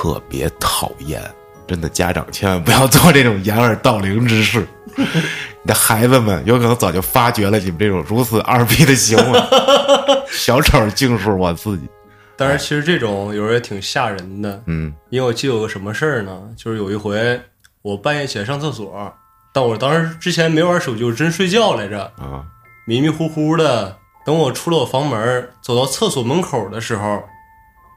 [0.01, 1.23] 特别讨厌。
[1.67, 4.67] 真的，家长千万不要做这种掩耳盗铃之事。
[4.97, 9.41] 你的孩子们有可能早就发觉了你们这种如此二逼的行为。
[10.33, 11.87] 小丑竟是我自己。
[12.35, 17.39] 但是其实这种有时候也挺吓人的，嗯因为我记得有个什么事儿呢，就是有一回
[17.83, 19.13] 我半夜起来上厕所，
[19.53, 22.43] 但我当时之前没玩手机，我真睡觉来着，啊，
[22.87, 23.99] 迷迷糊糊的。
[24.25, 27.23] 等我出了我房门，走到厕所门口的时候，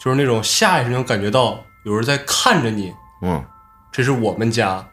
[0.03, 3.43] 就是那种下意识能感觉到有人在看着你，嗯，
[3.91, 4.87] 这是我们家，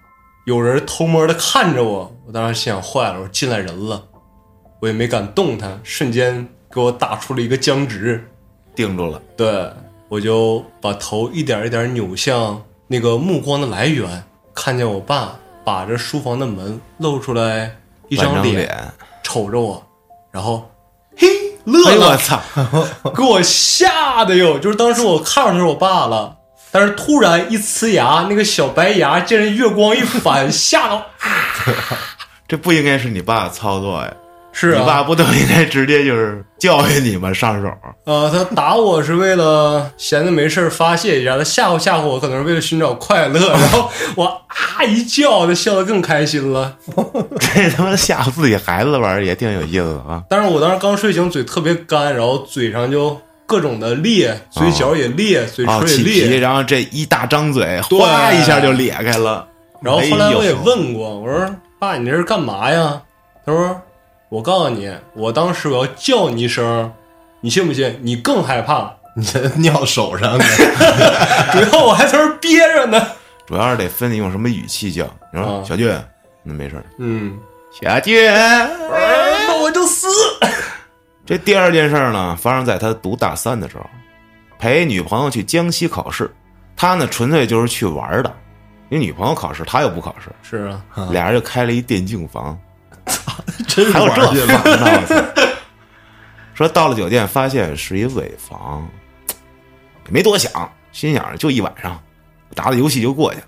[0.45, 2.13] 有人偷摸的看着我。
[2.27, 4.03] 我当时心想坏了，我说进来人了，
[4.81, 8.27] 我也没敢动弹，瞬间给我打出了一个僵直。
[8.75, 9.21] 定住了。
[9.37, 9.71] 对，
[10.09, 14.25] 我就把头一点一点扭向那个目光的来源，
[14.55, 17.77] 看见我爸把着书房的门，露出来
[18.09, 19.83] 一半张张脸，瞅着我，
[20.31, 20.71] 然后
[21.17, 21.27] 嘿
[21.65, 22.41] 乐了我了，操！
[23.15, 24.59] 给我吓的哟！
[24.59, 26.37] 就是当时我看上的是我爸了，
[26.73, 31.07] 但是突然一呲牙，那个小白牙见着月光一反，吓到
[32.47, 34.13] 这不应该是你爸操作呀？
[34.53, 37.33] 是你爸啊，不都应该直接就是教育你吗？
[37.33, 37.73] 上手。
[38.05, 43.53] 呃，他打我是为了闲着没事儿发泄一下，他吓唬吓唬我，可能是为了寻找快乐。
[43.53, 46.77] 然后我啊一叫，他笑得更开心了。
[47.39, 50.21] 这他妈吓唬自己孩子玩意儿也挺有意思的啊！
[50.29, 53.17] 但是我当时刚睡醒，嘴特别干，然后嘴上就
[53.51, 56.39] 各种的裂，嘴角也裂，嘴哦，唇也裂。
[56.39, 59.45] 然后这一大张嘴，对哗一下就裂开了。
[59.83, 63.03] 然后后来我也问过，我说爸，你这是干嘛呀？
[63.45, 63.83] 他说
[64.29, 66.93] 我告诉你，我当时我要叫你一声，
[67.41, 67.99] 你信不信？
[68.03, 68.95] 你更害怕。
[69.17, 70.45] 你这尿手上呢？
[71.53, 73.05] 主要我还在这憋着呢。
[73.49, 75.05] 主要是得分你用什么语气叫。
[75.33, 75.93] 你说啊小俊，
[76.45, 76.85] 那没事儿。
[77.01, 77.37] 嗯，
[77.83, 78.33] 小俊。
[78.33, 80.07] 那我就死。
[81.31, 83.89] 这第二件事儿呢，发生在他读大三的时候，
[84.59, 86.29] 陪女朋友去江西考试，
[86.75, 88.37] 他呢纯粹就是去玩的，
[88.89, 92.59] 因为女朋友考试，他又不考试，是啊，俩人就开了一电竞房，
[93.07, 93.33] 操
[93.69, 95.55] 真还有这？
[96.53, 98.85] 说到了酒店，发现是一尾房，
[100.09, 100.51] 没多想，
[100.91, 101.97] 心想着就一晚上，
[102.57, 103.47] 打打游戏就过去了。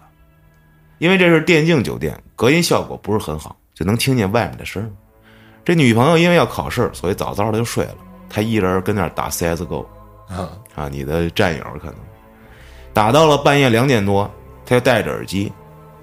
[0.99, 4.87] 因为这是电竞酒店，隔音效果不是很好，就能听见外面的声儿。
[5.65, 7.97] 这女朋友因为要考试，所以早早的就睡了，
[8.29, 9.87] 他一人跟那儿打 CSGO
[10.29, 11.95] 啊，啊，你的战友可能
[12.93, 14.29] 打到了半夜两点多，
[14.67, 15.53] 他就戴着耳机，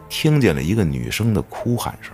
[0.08, 2.14] 听见了一个女生的哭喊声。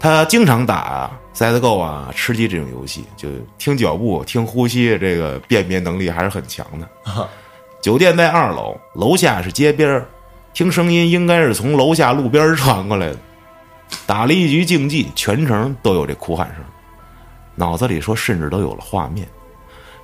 [0.00, 6.88] 他经常打 CSGO 啊、吃鸡这种游戏，就听脚步、听呼吸，这个辨别能力还是很强的。
[7.82, 10.06] 酒店在二楼，楼下是街边儿
[10.54, 13.16] 听声音应该是从楼下路边传过来的。
[14.06, 16.64] 打了一局竞技，全程都有这哭喊声，
[17.54, 19.28] 脑子里说甚至都有了画面，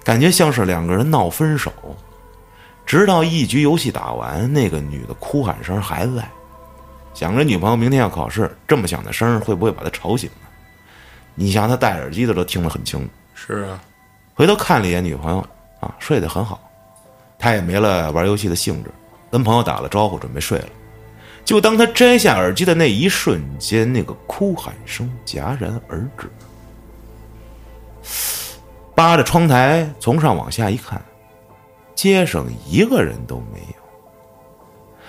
[0.02, 1.72] 感觉像是两个人闹分手。
[2.86, 6.28] 直到一局游戏打完，那个女的哭喊声还在。
[7.14, 10.48] 想着女朋友明天要考试，这么响的声会不会把她吵醒呢？
[11.34, 13.08] 你想他戴耳机的都听得很清楚。
[13.34, 13.80] 是啊，
[14.34, 15.38] 回头看了一眼女朋友，
[15.80, 16.60] 啊，睡得很好，
[17.38, 18.90] 他也没了玩游戏的兴致，
[19.30, 20.68] 跟朋友打了招呼，准备睡了。
[21.44, 26.30] 就当他摘下耳机的那一瞬间，那个哭喊声戛然而止。
[28.94, 31.02] 扒着窗台从上往下一看，
[31.94, 33.74] 街上一个人都没有。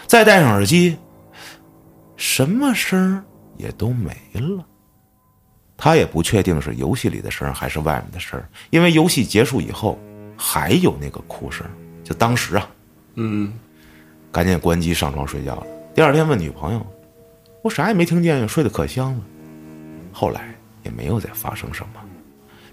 [0.08, 0.98] 再戴上耳机，
[2.17, 3.24] 什么声
[3.58, 4.65] 也都没了。
[5.78, 10.00] 他也不确定是游戏里的声还是外面的声，因为游戏结束以后
[10.38, 11.65] 还有那个哭声。
[12.04, 12.69] 就当时啊，
[13.15, 13.54] 嗯，
[14.32, 15.67] 赶紧关机上床睡觉了。
[15.95, 16.86] 第二天问女朋友，
[17.62, 19.21] 我啥也没听见呀，睡得可香了。
[20.12, 20.53] 后来
[20.84, 22.01] 也没有再发生什么，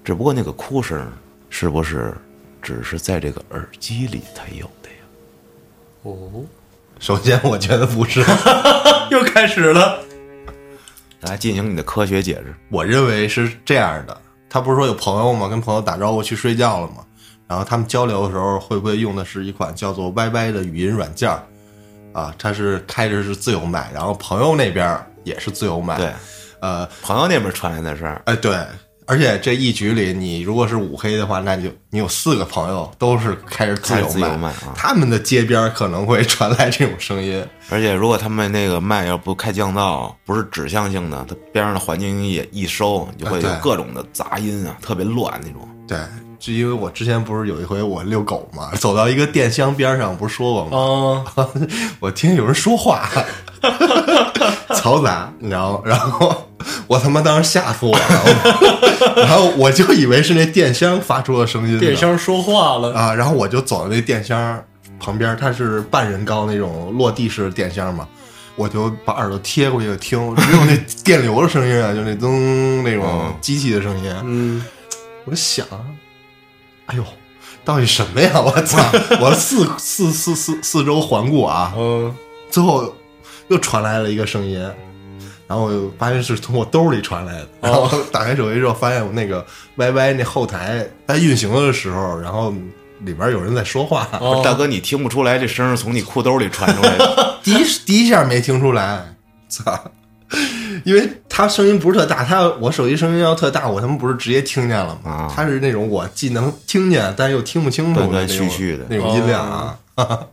[0.02, 1.08] 只不过那个哭声
[1.48, 2.12] 是不是
[2.61, 4.96] 只是在这个耳机里才有的呀？
[6.02, 6.44] 哦，
[6.98, 8.24] 首先，我觉得不是，
[9.12, 10.00] 又开始了。
[11.20, 12.52] 来进行你的科学解释。
[12.70, 14.20] 我认为是这样的。
[14.50, 15.46] 他不是说有朋友吗？
[15.46, 17.06] 跟朋友打招呼去睡觉了吗？
[17.46, 21.40] 然后他们交流的时候，会不会用的是一款叫做 YY 的语音软件儿？
[22.12, 25.96] 啊，他是开着是自由麦，然后朋友那边也是自由麦。
[25.96, 26.12] 对，
[26.61, 28.57] 呃，朋友那边传来的声儿，哎，对，
[29.07, 37.44] 而且这一局里，你如果是五黑的话，那就你有四个朋友都是开着自由麦，他们的街边可能会传来这种声音。
[37.70, 45.68] 而且如果他们那个麦要不开降噪，不是指向性的，它边上的环境音也一收，你就会有各种的杂音啊，特别乱那种。
[45.88, 45.98] 对，
[46.42, 51.24] 就因为我之前不是有一回我遛狗嘛， 走到一个电箱边上，不是说过吗？
[51.37, 51.46] 啊，
[52.00, 53.09] 我听见有人说话，
[54.74, 55.81] 嘈杂，你知道吗？
[55.85, 56.48] 然后
[56.88, 62.92] 我他妈当时吓死我了，然后我就以为是那电箱发出的声音，电箱说话了。
[62.92, 64.61] 啊，然后我就走到那电箱
[64.98, 68.05] 旁边，它是半人高那种落地式电箱嘛，
[68.57, 74.64] 我就把耳朵贴过去听，只有那电流的声音啊，就那噔那种嗯机器的声音，嗯，
[75.24, 75.64] 我就想，
[76.92, 77.05] 哎呦，
[77.64, 78.33] 到底什么呀？
[78.40, 78.78] 我操！
[79.20, 82.14] 我四四四四四周环顾啊，嗯，
[82.50, 82.94] 最后
[83.48, 84.61] 又传来了一个声音，
[85.46, 89.44] 然后我就发现是从我兜里传来的，然后打开手机之后，发现我那个
[89.76, 92.52] YY 那后台在运行的时候，然后
[93.00, 97.38] 里边有人在说话，哦大哥，你听不出来这声是从你裤兜里传出来的？
[97.42, 99.14] 第一第一下没听出来，
[99.48, 99.90] 操！
[100.84, 105.10] 因为他声音不是特大，他我手机声音要特大，我他妈不是直接听见了吗？
[105.10, 109.78] 啊他是那种我既能听见，但又听不清楚的断断那种续续的那种音量啊。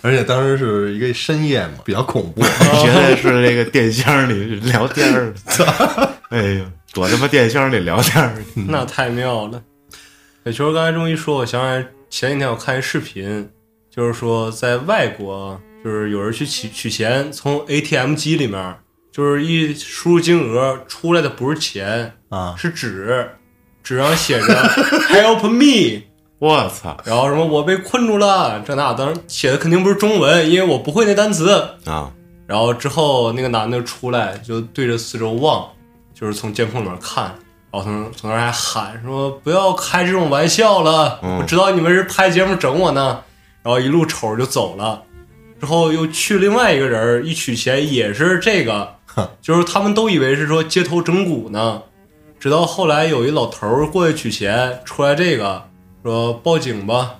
[0.00, 2.40] 而且当时是一个深夜嘛，比较恐怖。
[2.82, 6.10] 觉得是那个电箱里聊天儿的。
[6.30, 9.60] 哎呦，躲他妈电箱里聊天儿去那太妙了。
[10.46, 13.46] 小球刚才这么一说，我想起来前几天我看一视频，
[13.94, 18.74] 就是说在外国，就是有人去取取钱，从 ATM 机里面，
[19.18, 23.28] 就是一输入金额出来的不是钱，啊是纸，
[23.82, 24.46] 纸上写着
[25.10, 26.04] “Help me”，
[26.38, 31.52] 我操然后什么我被困住了，这那，当然写的肯定不是中文，因为我不会那单词。
[31.84, 32.12] 啊！
[32.46, 35.68] 然后之后那个男的出来就对着四周望，
[36.14, 37.34] 就是从监控里面看，然
[37.72, 43.20] 后从从那儿还喊说不要开这种玩笑了，嗯我知道你们是拍节目整我呢。
[43.64, 45.02] 然后一路瞅着就走了，
[45.58, 48.94] 之后又去另外一个人一取钱也是这个，
[49.42, 51.82] 就是他们都以为是说街头整蛊呢，
[52.38, 55.64] 直到后来有一老头儿过去取钱，出来这个
[56.02, 57.16] 说报警吧。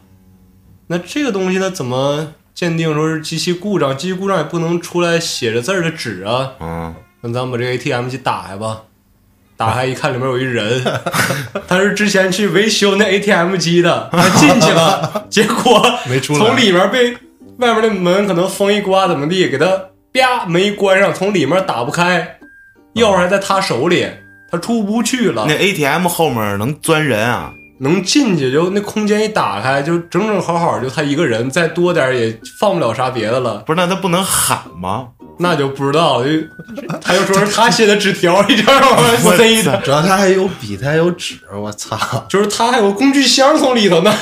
[0.88, 3.96] 那这个东西呢，怎么鉴定说是机器故障？
[3.96, 6.52] 机器故障也不能出来写着字儿的纸啊。
[6.60, 8.82] 嗯，那咱们把这个 ATM 机打开吧。
[9.58, 10.84] 打开一看，里面有一人，
[11.66, 17.12] 他是之前去维修那 ATM 机的，他进去了，结果没出来从里面被
[17.56, 19.66] 外面的门可能风一刮，怎么地，给他
[20.20, 22.38] 啪门一关上，从里面打不开，
[22.94, 24.06] 钥匙还在他手里，
[24.50, 25.54] 他出不去了那。
[25.54, 27.52] ATM 后面能钻人啊？
[27.80, 35.08] 能进去就那空间一打开，就整整好好就他一个人，再多点也放不了啥别的了，不是，那他不能喊吗？
[35.38, 36.26] 那就不知道了。
[36.26, 36.32] 就
[37.00, 39.04] 他又说是他写的纸条，你知道吗？
[39.24, 41.96] 我塞的，主要他还有笔，他还有纸，我操！
[42.28, 44.12] 就是他还有工具箱从里头呢。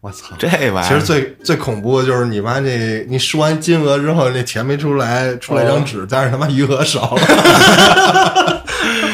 [0.00, 0.36] 我操！
[0.38, 8.64] 这玩意儿其实最最恐怖的就是你妈这，你输完金额之后，那钱没出来，出来一张纸，但是他妈余额少了。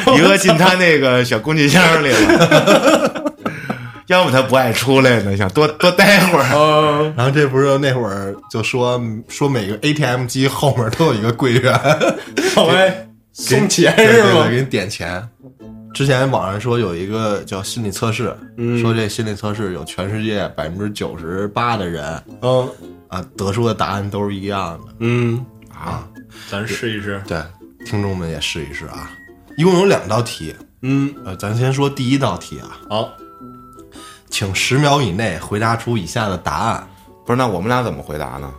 [0.15, 3.11] 余额进他那个小工具箱里了。
[4.07, 6.45] 要不他不爱出来呢，想多多待会儿。
[6.53, 11.73] 嗯， 然后这不是那会儿就说说每个 ATM 机后面都有一个柜员，
[13.33, 14.57] 送钱是吗给？
[14.57, 15.27] 你点钱。
[15.95, 22.69] 之前网上说有一个叫心理测试，嗯说这心理测试有全世界百分之九十八的人嗯
[23.07, 24.93] 啊得出的答案都是一样的。
[24.99, 26.05] 嗯，啊，
[26.51, 27.23] 咱试一试。
[27.25, 27.41] 对，
[27.85, 29.09] 听众们也试一试啊。
[29.55, 33.09] 一共有两道题，嗯，呃，咱先说第一道题啊，好，
[34.29, 36.85] 请十秒以内回答出以下的答案。
[37.25, 38.53] 不是，那我们俩怎么回答呢？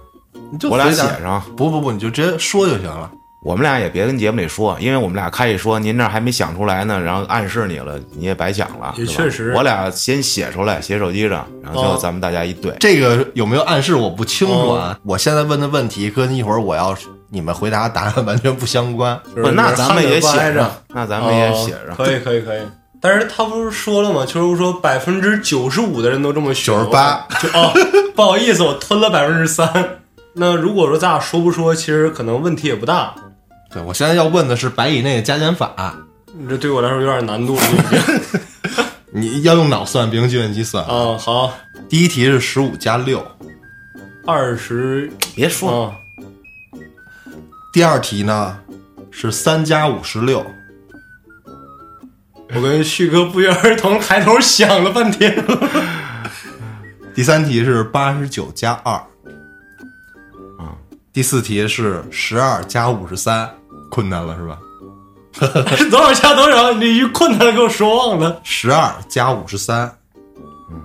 [0.51, 3.13] 你就我俩写上，不不不，你就直接说就行了。
[3.47, 8.93] 我们俩也别跟节目里说，因为我们俩开一说，您这还没想出来呢，然后暗示你了，你也白想了。
[8.99, 12.75] 也确实我俩先写出来，写手机上，然后最后哦咱们大家一对。
[12.81, 14.99] 这个有没有暗示我不清楚哦啊。
[15.05, 16.93] 我现在问的问题跟一会儿我要
[17.31, 19.17] 你们回答答案完全不相关。
[19.41, 21.97] 不，那咱们也写着上，，那咱们也写哦上。
[21.97, 22.61] 可以可以可以。
[23.01, 24.27] 但是他不是说了吗？
[24.27, 27.73] 就是说百分之九十五的人都这么选，九十八就哦，
[28.17, 29.71] 不好意思，我吞了百分之三。
[30.35, 33.15] 那如果说咱俩说不说，其实可能问题也不大。
[33.71, 35.75] 对我现在要问的是百以内的加减法，
[36.39, 37.63] 你这对我来说有点难度了，
[39.13, 40.85] 你要用脑算，别用计算机算。
[40.89, 41.53] 嗯，好，
[41.89, 43.27] 第一题是十五加六，
[44.27, 45.97] 二十别说，啊，
[47.73, 48.59] 第二题呢
[49.11, 50.45] 是三加五十六，
[52.55, 55.45] 我跟旭哥不约而同抬头想了半天。
[57.15, 59.07] 第三题是八十九加二，啊，
[61.17, 63.49] 第四题是十二加五十三，
[63.91, 64.59] 困难了是吧？
[65.75, 66.75] 是 多少加多少？
[66.75, 68.39] 你一困难了，给我说忘了。
[68.45, 69.91] 十二加五十三，
[70.71, 70.79] 嗯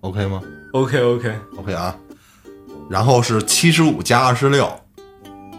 [0.00, 0.42] ，OK 吗
[0.72, 1.94] OK OK，？OK 啊，
[2.90, 4.68] 然后是七十五加二十六，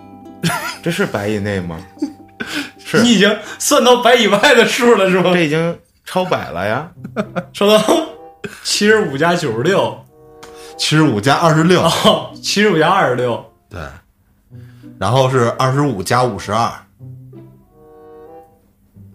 [0.84, 1.80] 这是百以内吗？
[2.78, 5.32] 是你已经算到百以外的数了是吗？
[5.34, 6.92] 这已经超百了呀！
[7.54, 7.82] 说到
[8.66, 9.98] 七十五加九十六，
[10.80, 13.82] 七十五加二十六，哦， 七十五加二十六，对，
[14.98, 16.72] 然后是二十五加五十二，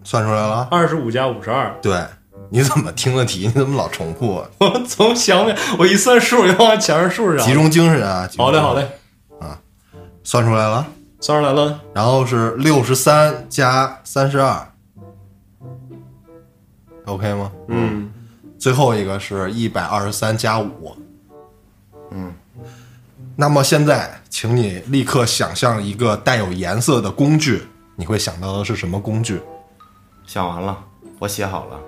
[0.03, 0.67] 算出来了？
[0.69, 1.75] 二十五加五十二。
[1.81, 1.99] 对，
[2.51, 3.47] 你怎么听的题？
[3.47, 4.47] 你怎么老重复啊？
[4.59, 7.45] 我总想不，我一算数就往前面数上。
[7.45, 8.29] 集，中精神啊！
[8.37, 8.87] 好嘞好嘞，
[9.39, 9.59] 啊
[10.23, 10.85] 算出来了。
[11.19, 11.79] 算出来了。
[11.95, 14.71] 然后是六十三加三十二
[17.05, 17.51] ，OK 吗？
[17.69, 18.11] 嗯，
[18.59, 20.95] 最后一个是一百二十三加五，
[22.11, 22.33] 嗯。
[23.35, 27.63] 那么现在，请你立刻想象一个带有颜色的工具，
[27.95, 29.41] 你会想到的是什么工具？
[30.25, 30.77] 想完了，
[31.19, 31.79] 我写好了，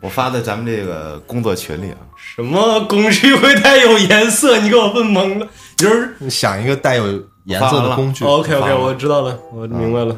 [0.00, 1.98] 我发在咱们这个工作群里啊。
[2.16, 4.58] 什么工具会带有颜色？
[4.58, 5.46] 你给我问懵了。
[5.78, 7.06] 你就是你想一个带有
[7.44, 8.24] 颜色的工具。
[8.24, 10.16] OK OK，我知道了，我明白了。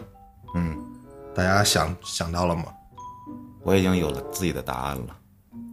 [0.55, 0.77] 嗯，
[1.35, 2.65] 大家想想到了吗？
[3.63, 5.07] 我已经有了自己的答案了。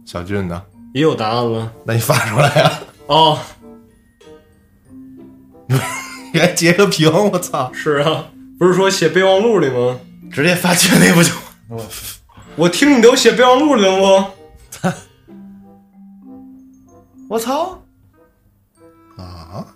[0.06, 0.62] 小俊呢？
[0.94, 1.70] 也有答案了。
[1.84, 2.72] 那你发出来呀、
[3.12, 3.38] 哦，
[6.32, 7.70] 你还截个屏，我操！
[7.74, 8.24] 是啊，
[8.58, 10.00] 不是说写备忘录里吗？
[10.32, 11.30] 直接发群里不就？
[12.56, 14.32] 我听你都写备忘录里了
[14.80, 14.88] 不？
[17.28, 17.82] 我操！
[19.18, 19.66] 啊，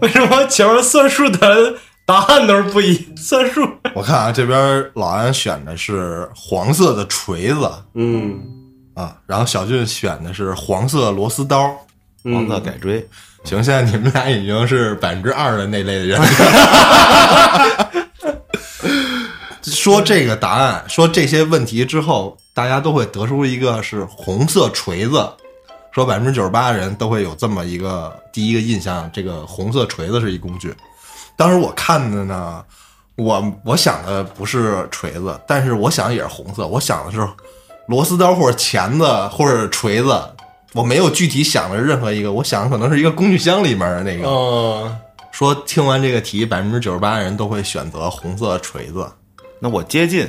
[0.00, 1.74] 为什么前面算数的
[2.06, 3.14] 答案都是不一？
[3.16, 8.40] 算数，我看啊，这边老安选的是黄色的锤子嗯，
[8.94, 11.74] 啊，然后小俊选的是黄色螺丝刀。
[12.24, 13.04] 黄色改锥，
[13.42, 16.20] 行，现在你们俩已经是百分之二的那类的人。
[19.64, 25.28] 说这个答案，说这些问题之后，大家都会得出一个是红色锤子。
[25.90, 30.72] 说百分之九十八的人都会有这么一个第一个印象，这个红色锤子是一工具。
[31.36, 32.64] 当时我看的呢，
[33.16, 37.18] 我我想的不是锤子，但是我想也是红色，我想的是
[37.86, 40.20] 螺丝刀或者钳子或者锤子。
[40.74, 44.26] 我没有具体想的任何一个，我想的可能是一个工具箱里面的那个。
[44.26, 44.96] 哦，
[45.30, 49.06] 说听完这个题，百分之九十八的人都会选择红色锤子。
[49.60, 50.26] 那我接近，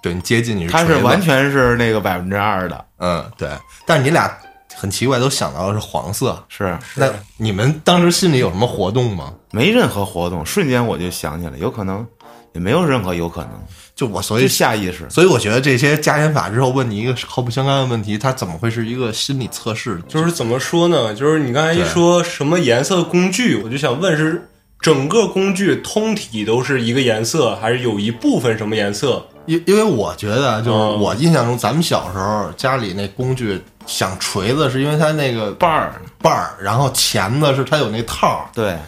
[0.00, 3.50] 对你接近你是他是完全是那个百分之二的，嗯对，
[3.84, 4.30] 但是你俩
[4.76, 6.40] 很奇怪，都想到的是黄色。
[6.48, 9.34] 是那你们当时心里有什么活动吗？
[9.50, 12.06] 没任何活动，瞬间我就想起来，有可能
[12.54, 13.50] 也没有任何有可能，
[13.94, 15.06] 就我所就以下意识。
[15.10, 20.00] 所以我觉得这些加减法之后问你一个毫不相干的问题，它怎么会是一个心理测试？
[20.08, 21.12] 就是怎么说呢？
[21.14, 24.48] 就是你刚才一说什么颜色工具，我就想问是
[24.80, 29.26] 整个工具通体都是一个颜色，还是有一部分什么颜色？
[29.46, 38.46] 因因为我觉得，就是哦我印象中，咱们小时候家里那工具想锤子，是因为它那个把儿，把儿，然后钳子是它有那套儿。
[38.54, 38.78] 对，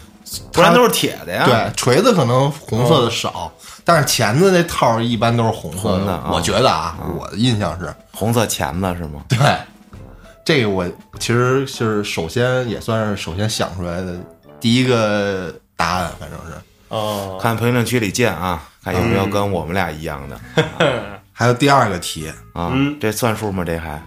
[0.51, 1.43] 不然都是铁的呀。
[1.45, 3.51] 对，锤子可能红色的少，
[3.83, 9.23] 但是钳子那套一般都是红色红的啊我觉得啊，我的印象是，红色钳子是吗？
[9.29, 9.37] 对，
[10.43, 10.85] 这个我
[11.19, 14.15] 其实就是首先也算是首先想出来的
[14.59, 16.53] 第一个答案，反正是。
[16.89, 20.39] 哦，看评论区里见啊，看有没有跟我们俩一样的
[21.33, 22.97] 还有第二个题，啊嗯。
[22.99, 23.63] 这算数吗？
[23.63, 24.01] 这还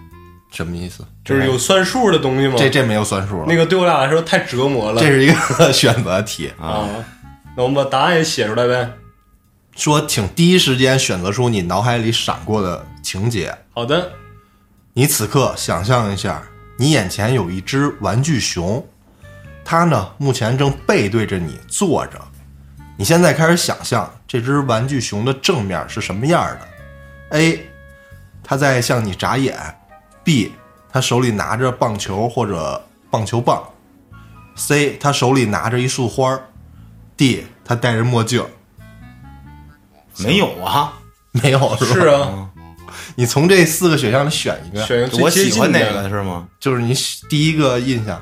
[0.51, 1.05] 什么意思？
[1.25, 2.55] 就是有算数的东西吗？
[2.59, 6.53] 这这没有算数了，那个对我俩来说太折磨了这是一个 选择题。
[6.61, 6.89] 啊。
[7.57, 8.93] 那我们把答案也写出来呗。
[9.77, 13.57] 说，请第一时间选择出你脑海里闪过的情节。
[13.73, 14.13] 好的，
[14.93, 16.43] 你此刻想象一下，
[16.79, 18.87] 你眼前有一只玩具熊，
[19.65, 22.21] 它呢目前正背对着你坐着。
[22.97, 27.67] 你现在开始想象这只玩具熊的正面是什么样的？A，
[28.45, 29.57] 它在向你眨眼
[30.31, 30.51] ；B，
[30.93, 33.63] 他手里拿着棒球或者棒球棒
[34.57, 36.39] ；C，他手里拿着一束花
[37.17, 38.45] ；D，他戴着墨镜。
[40.19, 40.93] 没有啊？
[41.33, 41.93] 没有是吧？
[41.95, 42.51] 是啊，
[43.17, 46.47] 你从这四个选项里选一个，选一个我喜欢哪个是吗？
[46.61, 46.95] 就是你
[47.29, 48.21] 第一个印象。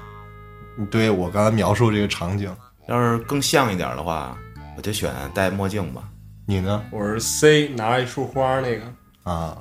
[0.77, 2.55] 你对我刚才描述这个场景，
[2.87, 4.37] 要是更像一点的话，
[4.77, 6.03] 我就选戴墨镜吧。
[6.47, 6.83] 你呢？
[6.93, 8.83] 我是 C 拿一束花那个
[9.25, 9.59] 啊，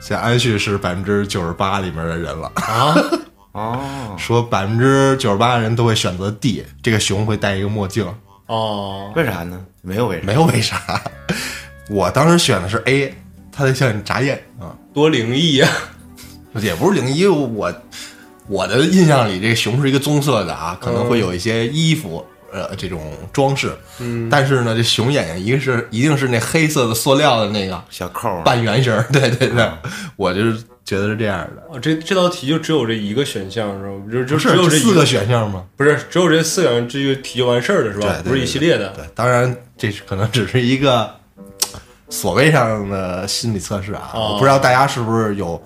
[0.00, 2.94] 现在安旭是百分之九十八里面的人了，啊，
[3.52, 8.06] 哦，说百分之九十八的人都会选择 D，这个熊会戴一个墨镜，
[8.46, 9.60] 哦，为啥呢？
[9.82, 10.26] 没有为啥。
[10.26, 11.02] 没有为啥。
[11.90, 13.14] 我当时选的是 A，
[13.50, 15.68] 他在向你眨眼啊，多灵异呀！
[16.54, 17.72] 也不是灵异，我
[18.46, 22.24] 我的印象里这个熊是一个棕色的啊，可能会有一些衣服。
[22.52, 29.70] 呃，这种装饰，嗯，但是呢，这熊眼睛一个是一定是那黑色的塑料的那个小扣儿半圆形儿， 对对对，
[30.16, 31.62] 我就是觉得是这样的。
[31.70, 33.94] 哦，这这道题就只有这一个选项是吧？
[34.10, 35.64] 就就只有这四个，选项吗？
[35.76, 38.08] 不是只有这四个，这个题就完事儿了是吧？
[38.08, 38.88] 对对对不是一系列的。
[38.96, 41.10] 对，当然这是可能只是一个
[42.08, 45.62] 所谓上的心理测试啊，哦我不知道大家是不是有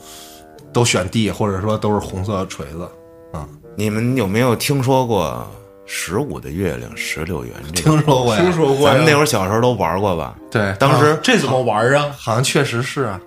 [0.72, 2.88] 都选 D，或者说都是红色锤子
[3.32, 3.46] 啊。
[3.76, 5.48] 你们有没有听说过
[5.84, 7.54] 十五的月亮十六圆？
[7.74, 8.40] 听说过呀？
[8.40, 8.88] 听说过？
[8.88, 10.36] 咱们那会儿小时候都玩过吧？
[10.50, 12.14] 对，当时这怎么玩啊？
[12.16, 13.20] 好像确实是啊。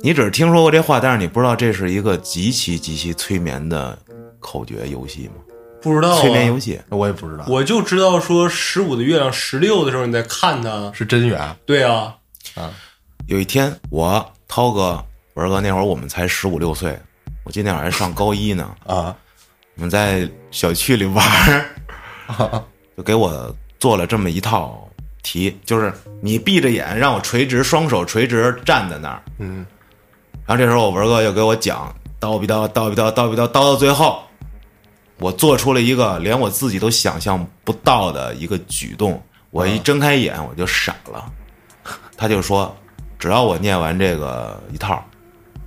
[0.00, 3.98] 你只是听说过这话，但是你不知道这是一个极其极其催眠的
[4.40, 5.34] 口诀游戏吗？
[5.80, 6.20] 不知道啊。
[6.20, 10.90] 催眠游戏，我也不知道，我就知道说十五的月亮十六的时候你在看它。
[10.92, 12.14] 是真圆对啊，
[12.56, 12.70] 啊
[13.26, 15.02] 有一天我涛哥、
[15.34, 16.98] 文哥那会儿我们才十五六岁，
[17.44, 18.68] 我记得那会儿还上高一呢。
[18.86, 19.16] 啊
[19.76, 21.66] 我们在小区里玩儿，
[22.96, 24.88] 就给我做了这么一套
[25.22, 29.66] 题，就是你闭着眼让我垂直，双手垂直站在那儿，嗯，
[30.46, 34.22] 然后这时候我文哥又给我讲叨逼叨叨逼叨叨逼叨叨到最后，
[35.18, 41.30] 我做出了一个连我自己都想象不到的一个举动，我一睁开眼我就傻了，
[42.16, 42.74] 他就说，
[43.18, 45.04] 只要我念完这个一套，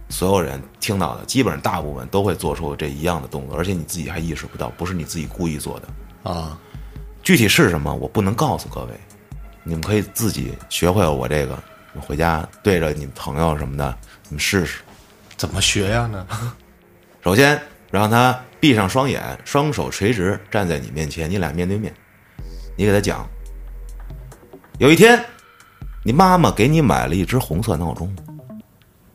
[0.09, 5.87] 所有人听到的基本上大部分都会做出这一样的动作，而且你自己还意识不到，不是你自己故意做的。
[6.23, 6.59] 啊，
[7.23, 8.93] 具体是什么，我不能告诉各位，
[9.63, 11.57] 你们可以自己学会我这个，
[11.93, 13.97] 你回家对着你们朋友什么的，
[14.27, 14.79] 你们试试。
[15.37, 16.27] 怎么学呀呢？
[17.23, 21.93] 首先让他闭上双眼，双手垂直站在你面前，你俩面对面，
[22.75, 23.27] 你给他讲。
[24.77, 25.23] 有一天，
[26.03, 28.13] 你妈妈给你买了一只红色闹钟，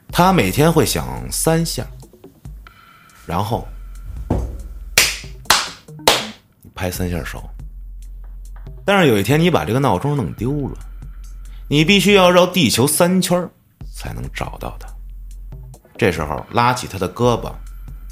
[0.08, 1.86] 它每天会响三下，
[3.26, 3.66] 然后
[6.74, 7.42] 拍三下手。
[8.84, 10.78] 但是有一天你把这个闹钟弄丢了，
[11.68, 13.48] 你必须要绕地球三圈
[13.94, 14.88] 才能找到它。
[15.96, 17.52] 这时候拉起他的胳膊，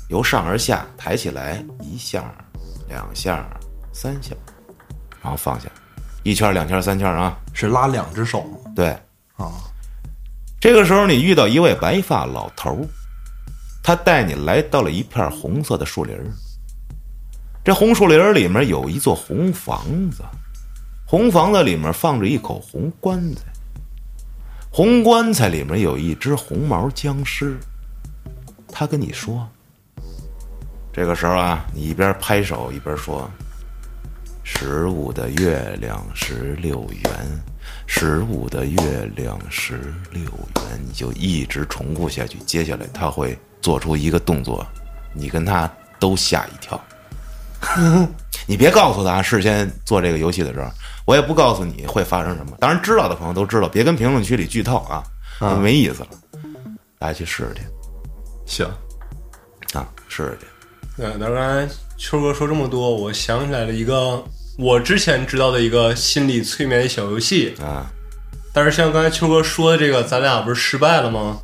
[0.09, 2.33] 由上而下抬起来一下、
[2.89, 3.45] 两下、
[3.93, 4.35] 三下，
[5.21, 5.69] 然后放下，
[6.23, 7.37] 一圈、两圈、三圈啊。
[7.53, 8.59] 是拉两只手吗？
[8.75, 8.89] 对，
[9.37, 9.53] 啊，
[10.59, 12.89] 这个时候你遇到一位白发老头儿，
[13.83, 16.25] 他带你来到了一片红色的树林儿。
[17.65, 20.25] 这红树林里面有一座红房子，
[21.07, 23.43] 红房子里面放着一口红棺材，
[24.69, 27.57] 红棺材里面有一只红毛僵尸。
[28.67, 29.49] 他跟你说，
[30.93, 33.31] 这个时候啊，你一边拍手一边说
[34.43, 37.43] ：“十五的月亮十六圆，
[37.87, 42.39] 十五的月亮十六圆。”你就一直重复下去。
[42.39, 44.67] 接下来他会做出一个动作，
[45.15, 46.83] 你跟他都吓一跳。
[48.47, 50.69] 你别告诉他，事先做这个游戏的时候，
[51.05, 52.57] 我也不告诉你会发生什么。
[52.59, 54.79] 当然，知道的朋友都知道，别跟评论区里剧透
[55.39, 56.09] 啊，没意思了。
[56.99, 57.61] 大家去试试去
[58.47, 58.67] 行，
[59.73, 60.47] 啊，试试去。
[60.97, 64.23] 对，那刚才秋哥说这么多，我想起来了一个
[64.59, 67.87] 我之前知道的一个心理催眠小游戏，啊，
[68.53, 71.39] 但是像刚才秋哥说的这个，咱俩不是失败了吗？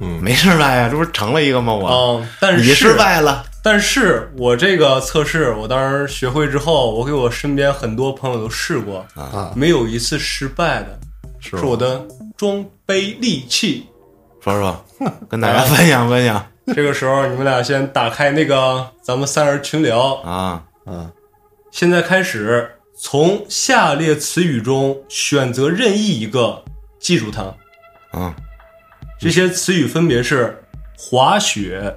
[0.00, 1.72] 嗯没失败呀，这不是成了一个吗？
[1.72, 11.00] 我，啊、但是你失败了，但是我这个测试，我当时学会之后，我给我身边很多朋友都试过，啊没有一次失败的，
[11.40, 12.06] 是是我的
[12.36, 13.86] 装杯利器。
[14.42, 14.84] 说说，
[15.30, 20.62] 跟大家分享分享这个时候，你们俩先打开那个 咱们三人群聊，啊。
[20.84, 21.10] 啊，
[21.70, 26.62] 现在开始从下列词语中选择任意一个，
[27.00, 27.42] 记住它。
[28.10, 28.36] 啊，
[29.18, 30.62] 这些词语分别是
[30.98, 31.96] 滑雪、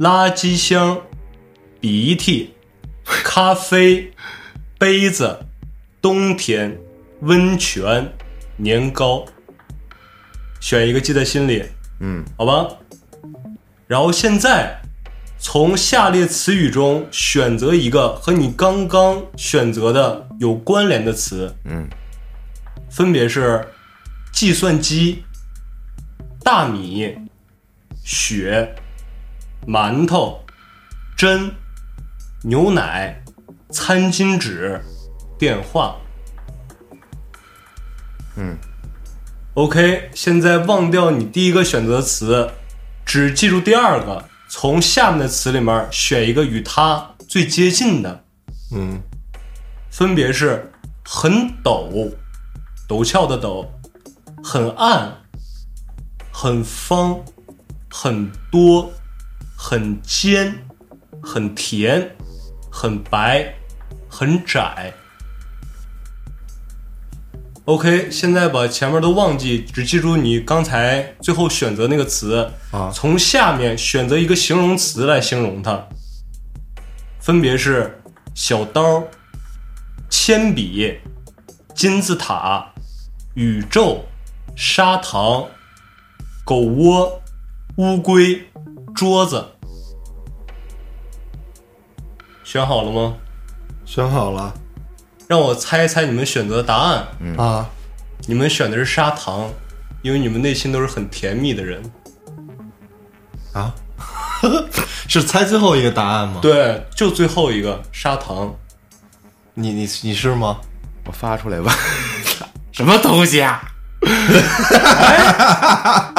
[0.00, 0.98] 垃圾箱、
[1.78, 2.54] 鼻涕、
[3.04, 4.10] 咖啡、
[4.78, 5.40] 杯子、
[6.00, 6.78] 冬天、
[7.20, 8.10] 温泉、
[8.56, 9.26] 年糕。
[10.58, 11.64] 选一个记在心里，
[12.00, 12.78] 嗯，好吧？
[13.86, 14.80] 然后现在
[15.38, 21.86] 从下列词语中选择一个和你刚刚选择的有关联的词，嗯，
[22.90, 23.68] 分别是
[24.32, 25.24] 计算机、
[26.42, 27.14] 大米、
[28.02, 28.74] 雪、
[29.70, 30.44] 馒头、
[31.16, 31.54] 针、
[32.42, 33.22] 牛奶、
[33.70, 34.82] 餐巾纸、
[35.38, 35.94] 电话。
[38.34, 38.58] 嗯
[39.54, 42.50] ，OK，现在忘掉你第一个选择词，
[43.06, 48.24] 只记住第二个，从下面的词里面选一个与它最接近的，
[48.72, 49.00] 嗯，
[49.88, 50.72] 分别是
[51.04, 52.12] 很陡，
[52.88, 53.64] 陡峭的陡，
[54.42, 55.16] 很暗，
[56.32, 57.20] 很方，
[57.88, 58.92] 很多，
[59.62, 60.54] 很尖，
[61.22, 62.16] 很甜，
[62.72, 63.54] 很白，
[64.08, 64.94] 很窄。
[67.66, 75.86] OK，现在把前面都忘记，只记住你刚才最后选择那个词啊从下面选择一个形容词来形容它，
[77.20, 78.00] 分别是
[78.34, 79.04] 小刀、
[80.08, 80.98] 铅笔、
[81.74, 82.72] 金字塔、
[83.34, 84.06] 宇宙、
[84.56, 85.46] 砂糖、
[86.46, 87.20] 狗窝、
[87.76, 88.49] 乌龟、
[89.00, 89.42] 桌子。
[92.44, 93.14] 选好了吗？
[93.86, 94.52] 选好了
[95.26, 97.06] 让我猜一猜你们选择的答案。
[97.38, 97.66] 啊，
[98.28, 99.48] 你们选的是砂糖，
[100.02, 101.82] 因为你们内心都是很甜蜜的人。
[103.54, 103.72] 啊，
[105.08, 108.54] 是猜最后一个答案吗？，对，就最后一个砂糖。
[109.54, 110.58] 你你你是吗？
[111.06, 111.72] 我发出来吧。
[112.70, 113.62] 什么东西啊？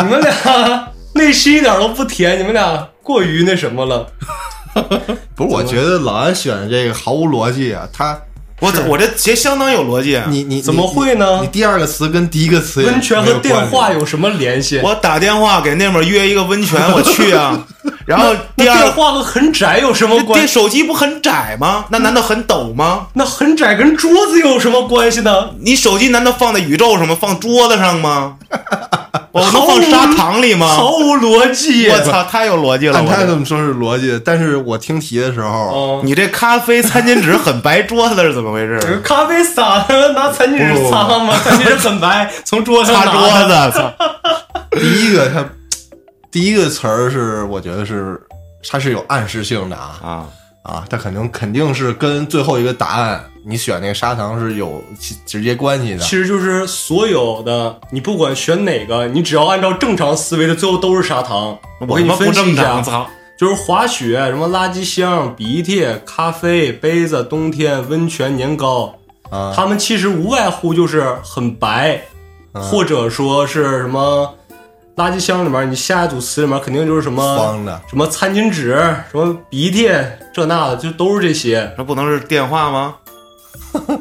[0.01, 4.07] 你们俩内心一点都不甜，你们俩过于那什么了。
[5.35, 8.17] 不是，我觉得老安选的这个毫无逻辑啊，他
[8.61, 10.25] 我我这其实相当有逻辑啊。
[10.29, 14.79] 你你怎么会呢你你第二个词跟第一个词温泉和电话有什么联系？
[14.83, 17.67] 我打电话给那边约一个温泉，我去啊。
[18.05, 20.47] 然后第二电，话和很窄有什么这关系？
[20.47, 21.85] 手机不很窄吗？
[21.89, 23.07] 那难道很陡吗？
[23.13, 25.49] 那很窄跟桌子有什么关系呢？
[25.59, 27.17] 你手机难道放在宇宙上吗？
[27.19, 28.37] 放桌子上吗？
[29.31, 30.67] 我能放砂糖里吗？
[30.67, 31.89] 毫无逻辑。
[31.89, 32.97] 我操，太有逻辑了！
[32.97, 39.01] 按他我这这么说是逻辑，但是我听题的时候，哦，你这咖啡餐巾纸很白，桌子是怎么回事？
[39.03, 41.33] 咖啡洒了，拿餐巾纸擦吗？
[41.43, 43.21] 餐巾纸很白， 从桌上擦桌。
[43.47, 43.93] 子，操！
[44.71, 45.45] 第一个他
[46.29, 48.19] 第一个词儿是我觉得是
[48.69, 50.25] 它是有暗示性的啊啊，
[50.63, 55.99] 啊，它肯定肯定是跟最后一个答案你选那个砂糖是有其直接关系的。
[55.99, 61.57] 其实就是所有的，你不管选哪个，你只要按照正常思维的，最后都是砂糖。
[61.79, 68.93] 我给你分析一下正常，，就是滑雪、什么垃圾箱、鼻涕、咖啡、杯子、冬天、温泉、年糕，
[69.31, 71.99] 啊，它们其实无外乎就是很白，
[72.53, 74.31] 嗯或者说是什么
[75.01, 78.73] 垃圾箱里面，你下一组词里面肯定就是什么方的什么餐巾纸、
[79.09, 79.89] 什么鼻涕
[80.31, 81.73] 这那的，就都是这些。
[81.77, 82.95] 那不能是电话吗？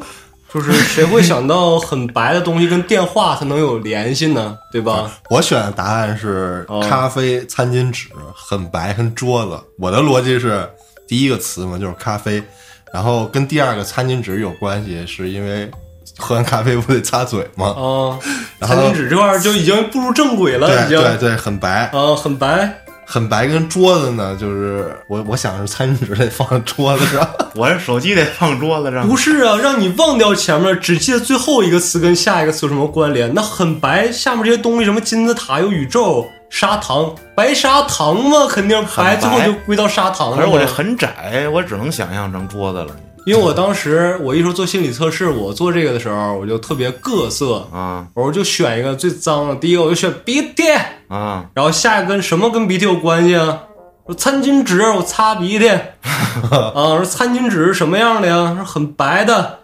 [0.53, 4.57] 就是谁会想到很白的东西跟电话它能有联系呢？
[4.71, 5.09] 对吧？
[5.29, 9.57] 我选的答案是哦咖啡、餐巾纸很白跟桌子。
[9.79, 10.69] 我的逻辑是
[11.07, 12.43] 第一个词嘛，就是咖啡，
[12.93, 15.71] 然后跟第二个餐巾纸有关系，是因为
[16.21, 17.67] 喝完咖啡不得擦嘴吗？
[17.67, 18.15] 啊，
[18.59, 22.77] 然后餐巾纸这块儿就已经步入正轨了，已经对对对，很白，啊，很白。
[23.03, 23.45] 很白。
[23.45, 29.17] 跟桌子呢，就是我我想是餐巾纸得放桌子上， 我这手机得放桌子上不。
[29.17, 33.33] 是啊，让你忘掉前面，只记得最后一个词跟下一个词有什么关联？
[33.33, 40.43] 那很白，下面这些东西，什么金字塔、有宇宙、砂糖，白砂糖嘛，肯定白，白最后就归到砂糖了嘛。
[40.43, 50.63] 可是我这很窄，我只能想象成桌子了因为我当时我一说做心理测试，我做这个的时候，我就特别各色，啊我就选一个最脏的，第一个我就选鼻涕，
[51.07, 51.45] 啊！
[51.53, 53.63] 然后下一个跟什么跟鼻涕有关系啊？
[54.07, 56.73] 说餐巾纸，我擦鼻涕 啊。
[56.73, 58.55] 说餐巾纸是什么样的呀？
[58.57, 59.59] 是很白的。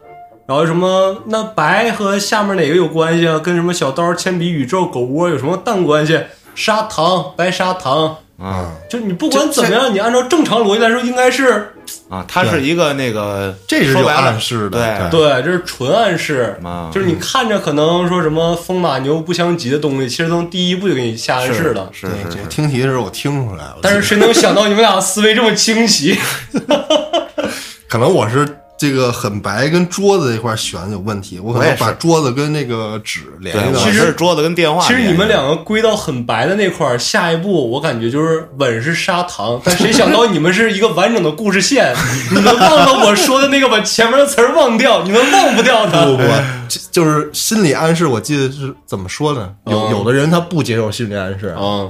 [0.47, 1.23] 然后什么？
[1.25, 3.39] 那白和下面哪个有关系啊？
[3.39, 6.21] 跟什么小刀、铅笔、宇宙、狗窝有什么淡关系？
[6.53, 8.17] 砂糖，白砂糖。
[8.39, 11.69] 啊就你不管怎么样，你按照正常逻辑来说，应该是
[12.09, 12.23] 啊！
[12.27, 15.09] 它是一个那个，这是有暗示的。
[15.09, 16.55] 对对，这是纯暗示。
[16.63, 21.89] 啊，就是你看着可能说什么风马牛不相及的东西，其实从第一步就给你下暗示了。
[21.91, 26.17] 是是，听题的时候我听出来了，但是谁能想到你们俩思维这么清晰？
[27.89, 33.79] 可能我是这个很白跟桌子这块选的有问题，我可能把桌子跟那个纸连对，我一个。
[33.79, 34.85] 其实桌子跟电话。
[34.85, 41.91] 其实你们两个归到很白的那块儿，下一步我感觉就是吻是砂糖，但谁想到你们是一个完整的故事线，
[42.31, 46.05] 你们忘了我说的那个把前面的词儿忘掉，你们忘不掉的。
[46.05, 46.23] 不不，
[46.69, 48.05] 这就是心理暗示。
[48.05, 49.53] 我记得是怎么说呢？
[49.65, 51.87] 有哦有的人他不接受心理暗示，啊，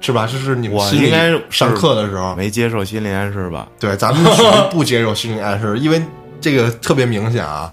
[0.00, 0.28] 是吧？
[0.30, 3.66] 这是你们我应该上课的时候，没接受心理暗示吧？
[3.80, 6.00] 对，咱们属于不接受心理暗示，因为
[6.40, 7.72] 这个特别明显啊。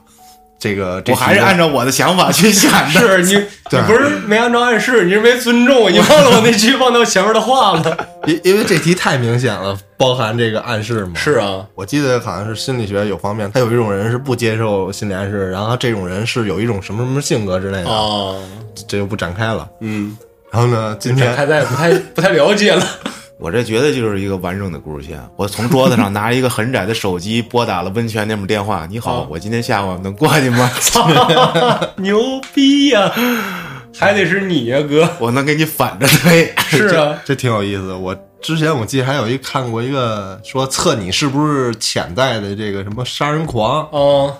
[0.59, 2.99] 这个这我还是按照我的想法去想的。
[3.21, 3.33] 是你，
[3.69, 7.97] 对你不是没按照暗示，你是没尊重我，你忘了我那句忘到前面的话了。
[8.25, 11.15] 因因为这题太明显了，包含这个暗示嘛。
[11.15, 18.33] 是啊，我记得好像是心理学有方面，他有一种人是不接受心理暗示，然后这种人是有一种什么什么性格之类的，啊，
[18.87, 19.67] 这就不展开了。
[19.81, 20.17] 嗯，
[20.49, 22.87] 然后呢，今天展开咱也不太不太了解了。
[23.43, 25.19] 我这绝对就是一个完整的故事线。
[25.35, 28.87] 我从桌子上拿一个很窄的手机，拨打了温泉那边电话。
[28.89, 30.71] 你好，啊我今天下午能过去吗？
[30.79, 31.09] 操
[31.99, 33.11] 牛逼呀、
[33.93, 35.09] 还得是你呀、哥。
[35.19, 36.53] 我能给你反着推。
[36.69, 37.91] 是啊，这挺有意思。
[37.91, 44.33] 我之前我记得还有一看过一个说测你是不是潜在的这个什么杀人狂，啊，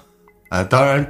[0.47, 1.05] 啊，当然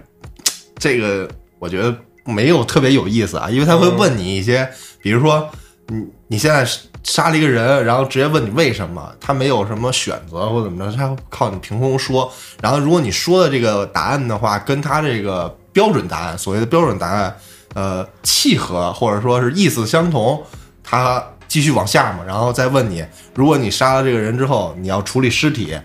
[0.79, 1.29] 这个
[1.59, 4.67] 我觉得没有特别有意思啊，因为他会问你一些，
[4.99, 5.47] 比如说
[5.89, 6.67] 你你现在
[7.03, 12.31] 杀了一个人，然后直接问你为什么，他没有什么选择或怎么着，他会靠你凭空说。
[12.61, 17.35] 然后如果你说的这个答案的话，跟他这个标准答案，所谓的标准答案，
[17.73, 20.41] 呃，契合或者说是意思相同，
[20.83, 25.77] 他继续往下嘛，然后再问你，如果你杀了这个人之后，你要处理尸体。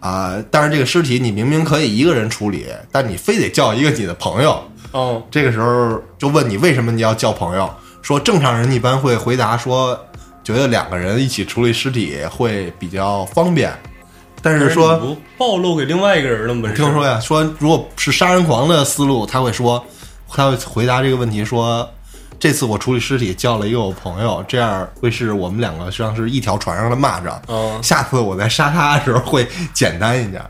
[0.00, 4.62] 啊、但是这个尸体你明明可以一个人处理，但你非得叫一个你的朋友。
[4.92, 7.68] 嗯，这个时候就问你为什么你要叫朋友？
[8.00, 9.98] 说正常人一般会回答说，
[10.48, 13.70] 觉得两个人一起处理尸体会比较方便。
[14.40, 16.70] 但是说，不暴露给另外一个人了吗？
[16.70, 19.84] 你听说呀，说如果是杀人狂的思路，他会说，
[20.26, 21.86] 他会回答这个问题说，
[22.38, 27.38] 这次我处理尸体叫了一个我朋友，这样会是我们两个实际上是一条船上的蚂蚱。
[27.48, 30.42] 嗯，下次我在杀他的时候会简单一点。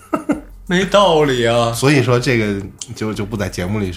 [0.68, 1.72] 没道理啊。
[1.72, 2.60] 所以说这个
[2.94, 3.94] 就就不在节目里，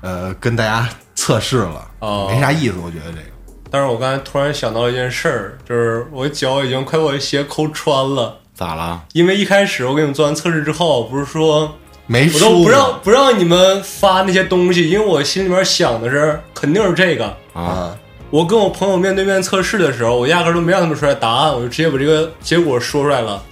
[0.00, 3.37] 呃，跟大家测试了，哦没啥意思，我觉得这个。
[3.70, 8.36] 但是我刚才突然想到一件事儿，就是我脚已经快把我鞋抠穿了。
[8.54, 9.02] 咋了？
[9.12, 17.26] 因为一开始我给你们做完测试之后，不是说没我都不让不让你们发那些东西，因为我心里面想的是肯定是这个。
[17.52, 17.96] 啊，啊，
[18.30, 23.42] 我跟我朋友面对面测试的时候，我压根儿都没让他们出来答案，我就直接把这个结果说出来了。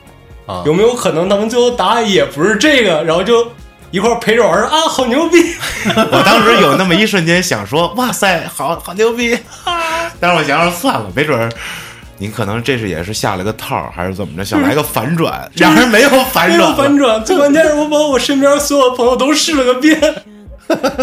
[0.46, 3.46] 啊有没有可能他们最后答案也不是这个，然后就
[3.90, 5.38] 一块儿陪着玩儿啊，好牛逼！
[6.10, 9.36] 我当时有那么一瞬间想说，哇塞，好好牛逼！
[10.20, 11.50] 但是我想想算了，没准儿
[12.18, 20.00] 你可能这是也是下了个套儿，还是怎么着，想来个反转，然而没有反转没，有反转，最关键是我把我身边所有朋友都试了个遍，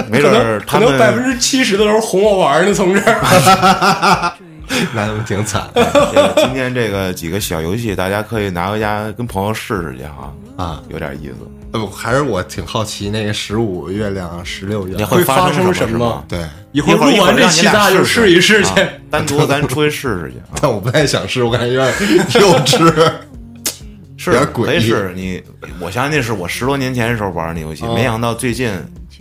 [0.09, 4.33] 没准儿他可能百分们之七十都是哄我玩儿呢，从这儿。
[4.93, 10.81] 那他们挺惨这个今天这个几个小游戏，大家可以拿回家跟朋友试试去哈，啊。
[10.89, 11.35] 有点意思。
[11.71, 16.23] 呃，还是我挺好奇那个十五月亮、十六月你，会发发生生什么？
[16.27, 18.79] 对，一会儿录完这期，咱俩就试一试去。
[18.81, 20.57] 啊单独咱出去试试去啊。
[20.61, 21.93] 但我不太想试，我感觉有点
[22.41, 23.11] 幼稚。
[24.15, 25.43] 是有点诡异可以是你，
[25.79, 28.71] 我相信那是我十多年前的时候玩那游戏，哦没想到最近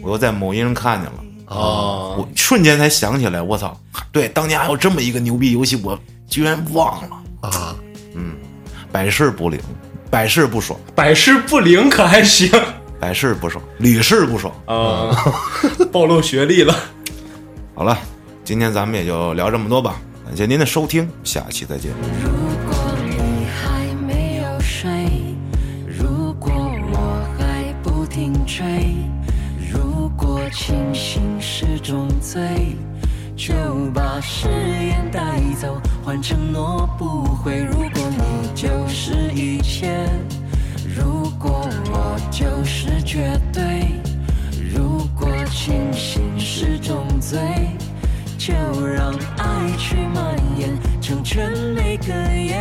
[0.00, 1.14] 我又在某音上看见了，
[1.54, 3.78] 哦我瞬间才想起来，我操，
[4.10, 7.76] 对，当年还有这么一个牛逼游戏，我居然忘了，啊，
[8.14, 8.34] 嗯
[8.90, 9.60] 百试不灵。
[10.10, 12.50] 百试不爽，百试不灵可还行
[13.00, 14.52] 百试不爽，屡试不爽。
[14.66, 15.08] 啊？
[15.90, 16.76] 暴露学历了。
[17.74, 17.98] 好了，
[18.44, 19.96] 今天咱们也就聊这么多吧，
[20.26, 21.92] 感谢您的收听，下期再见。
[30.52, 32.76] 清醒是种罪，
[33.34, 33.54] 就
[33.94, 37.64] 把誓言带走，换承诺不悔。
[37.64, 40.08] 如果你就是一切，
[40.94, 44.00] 如果我就是绝对，
[44.74, 47.38] 如果清醒是种罪。
[48.44, 48.52] 就
[48.84, 52.58] 让爱去蔓延，成全每个夜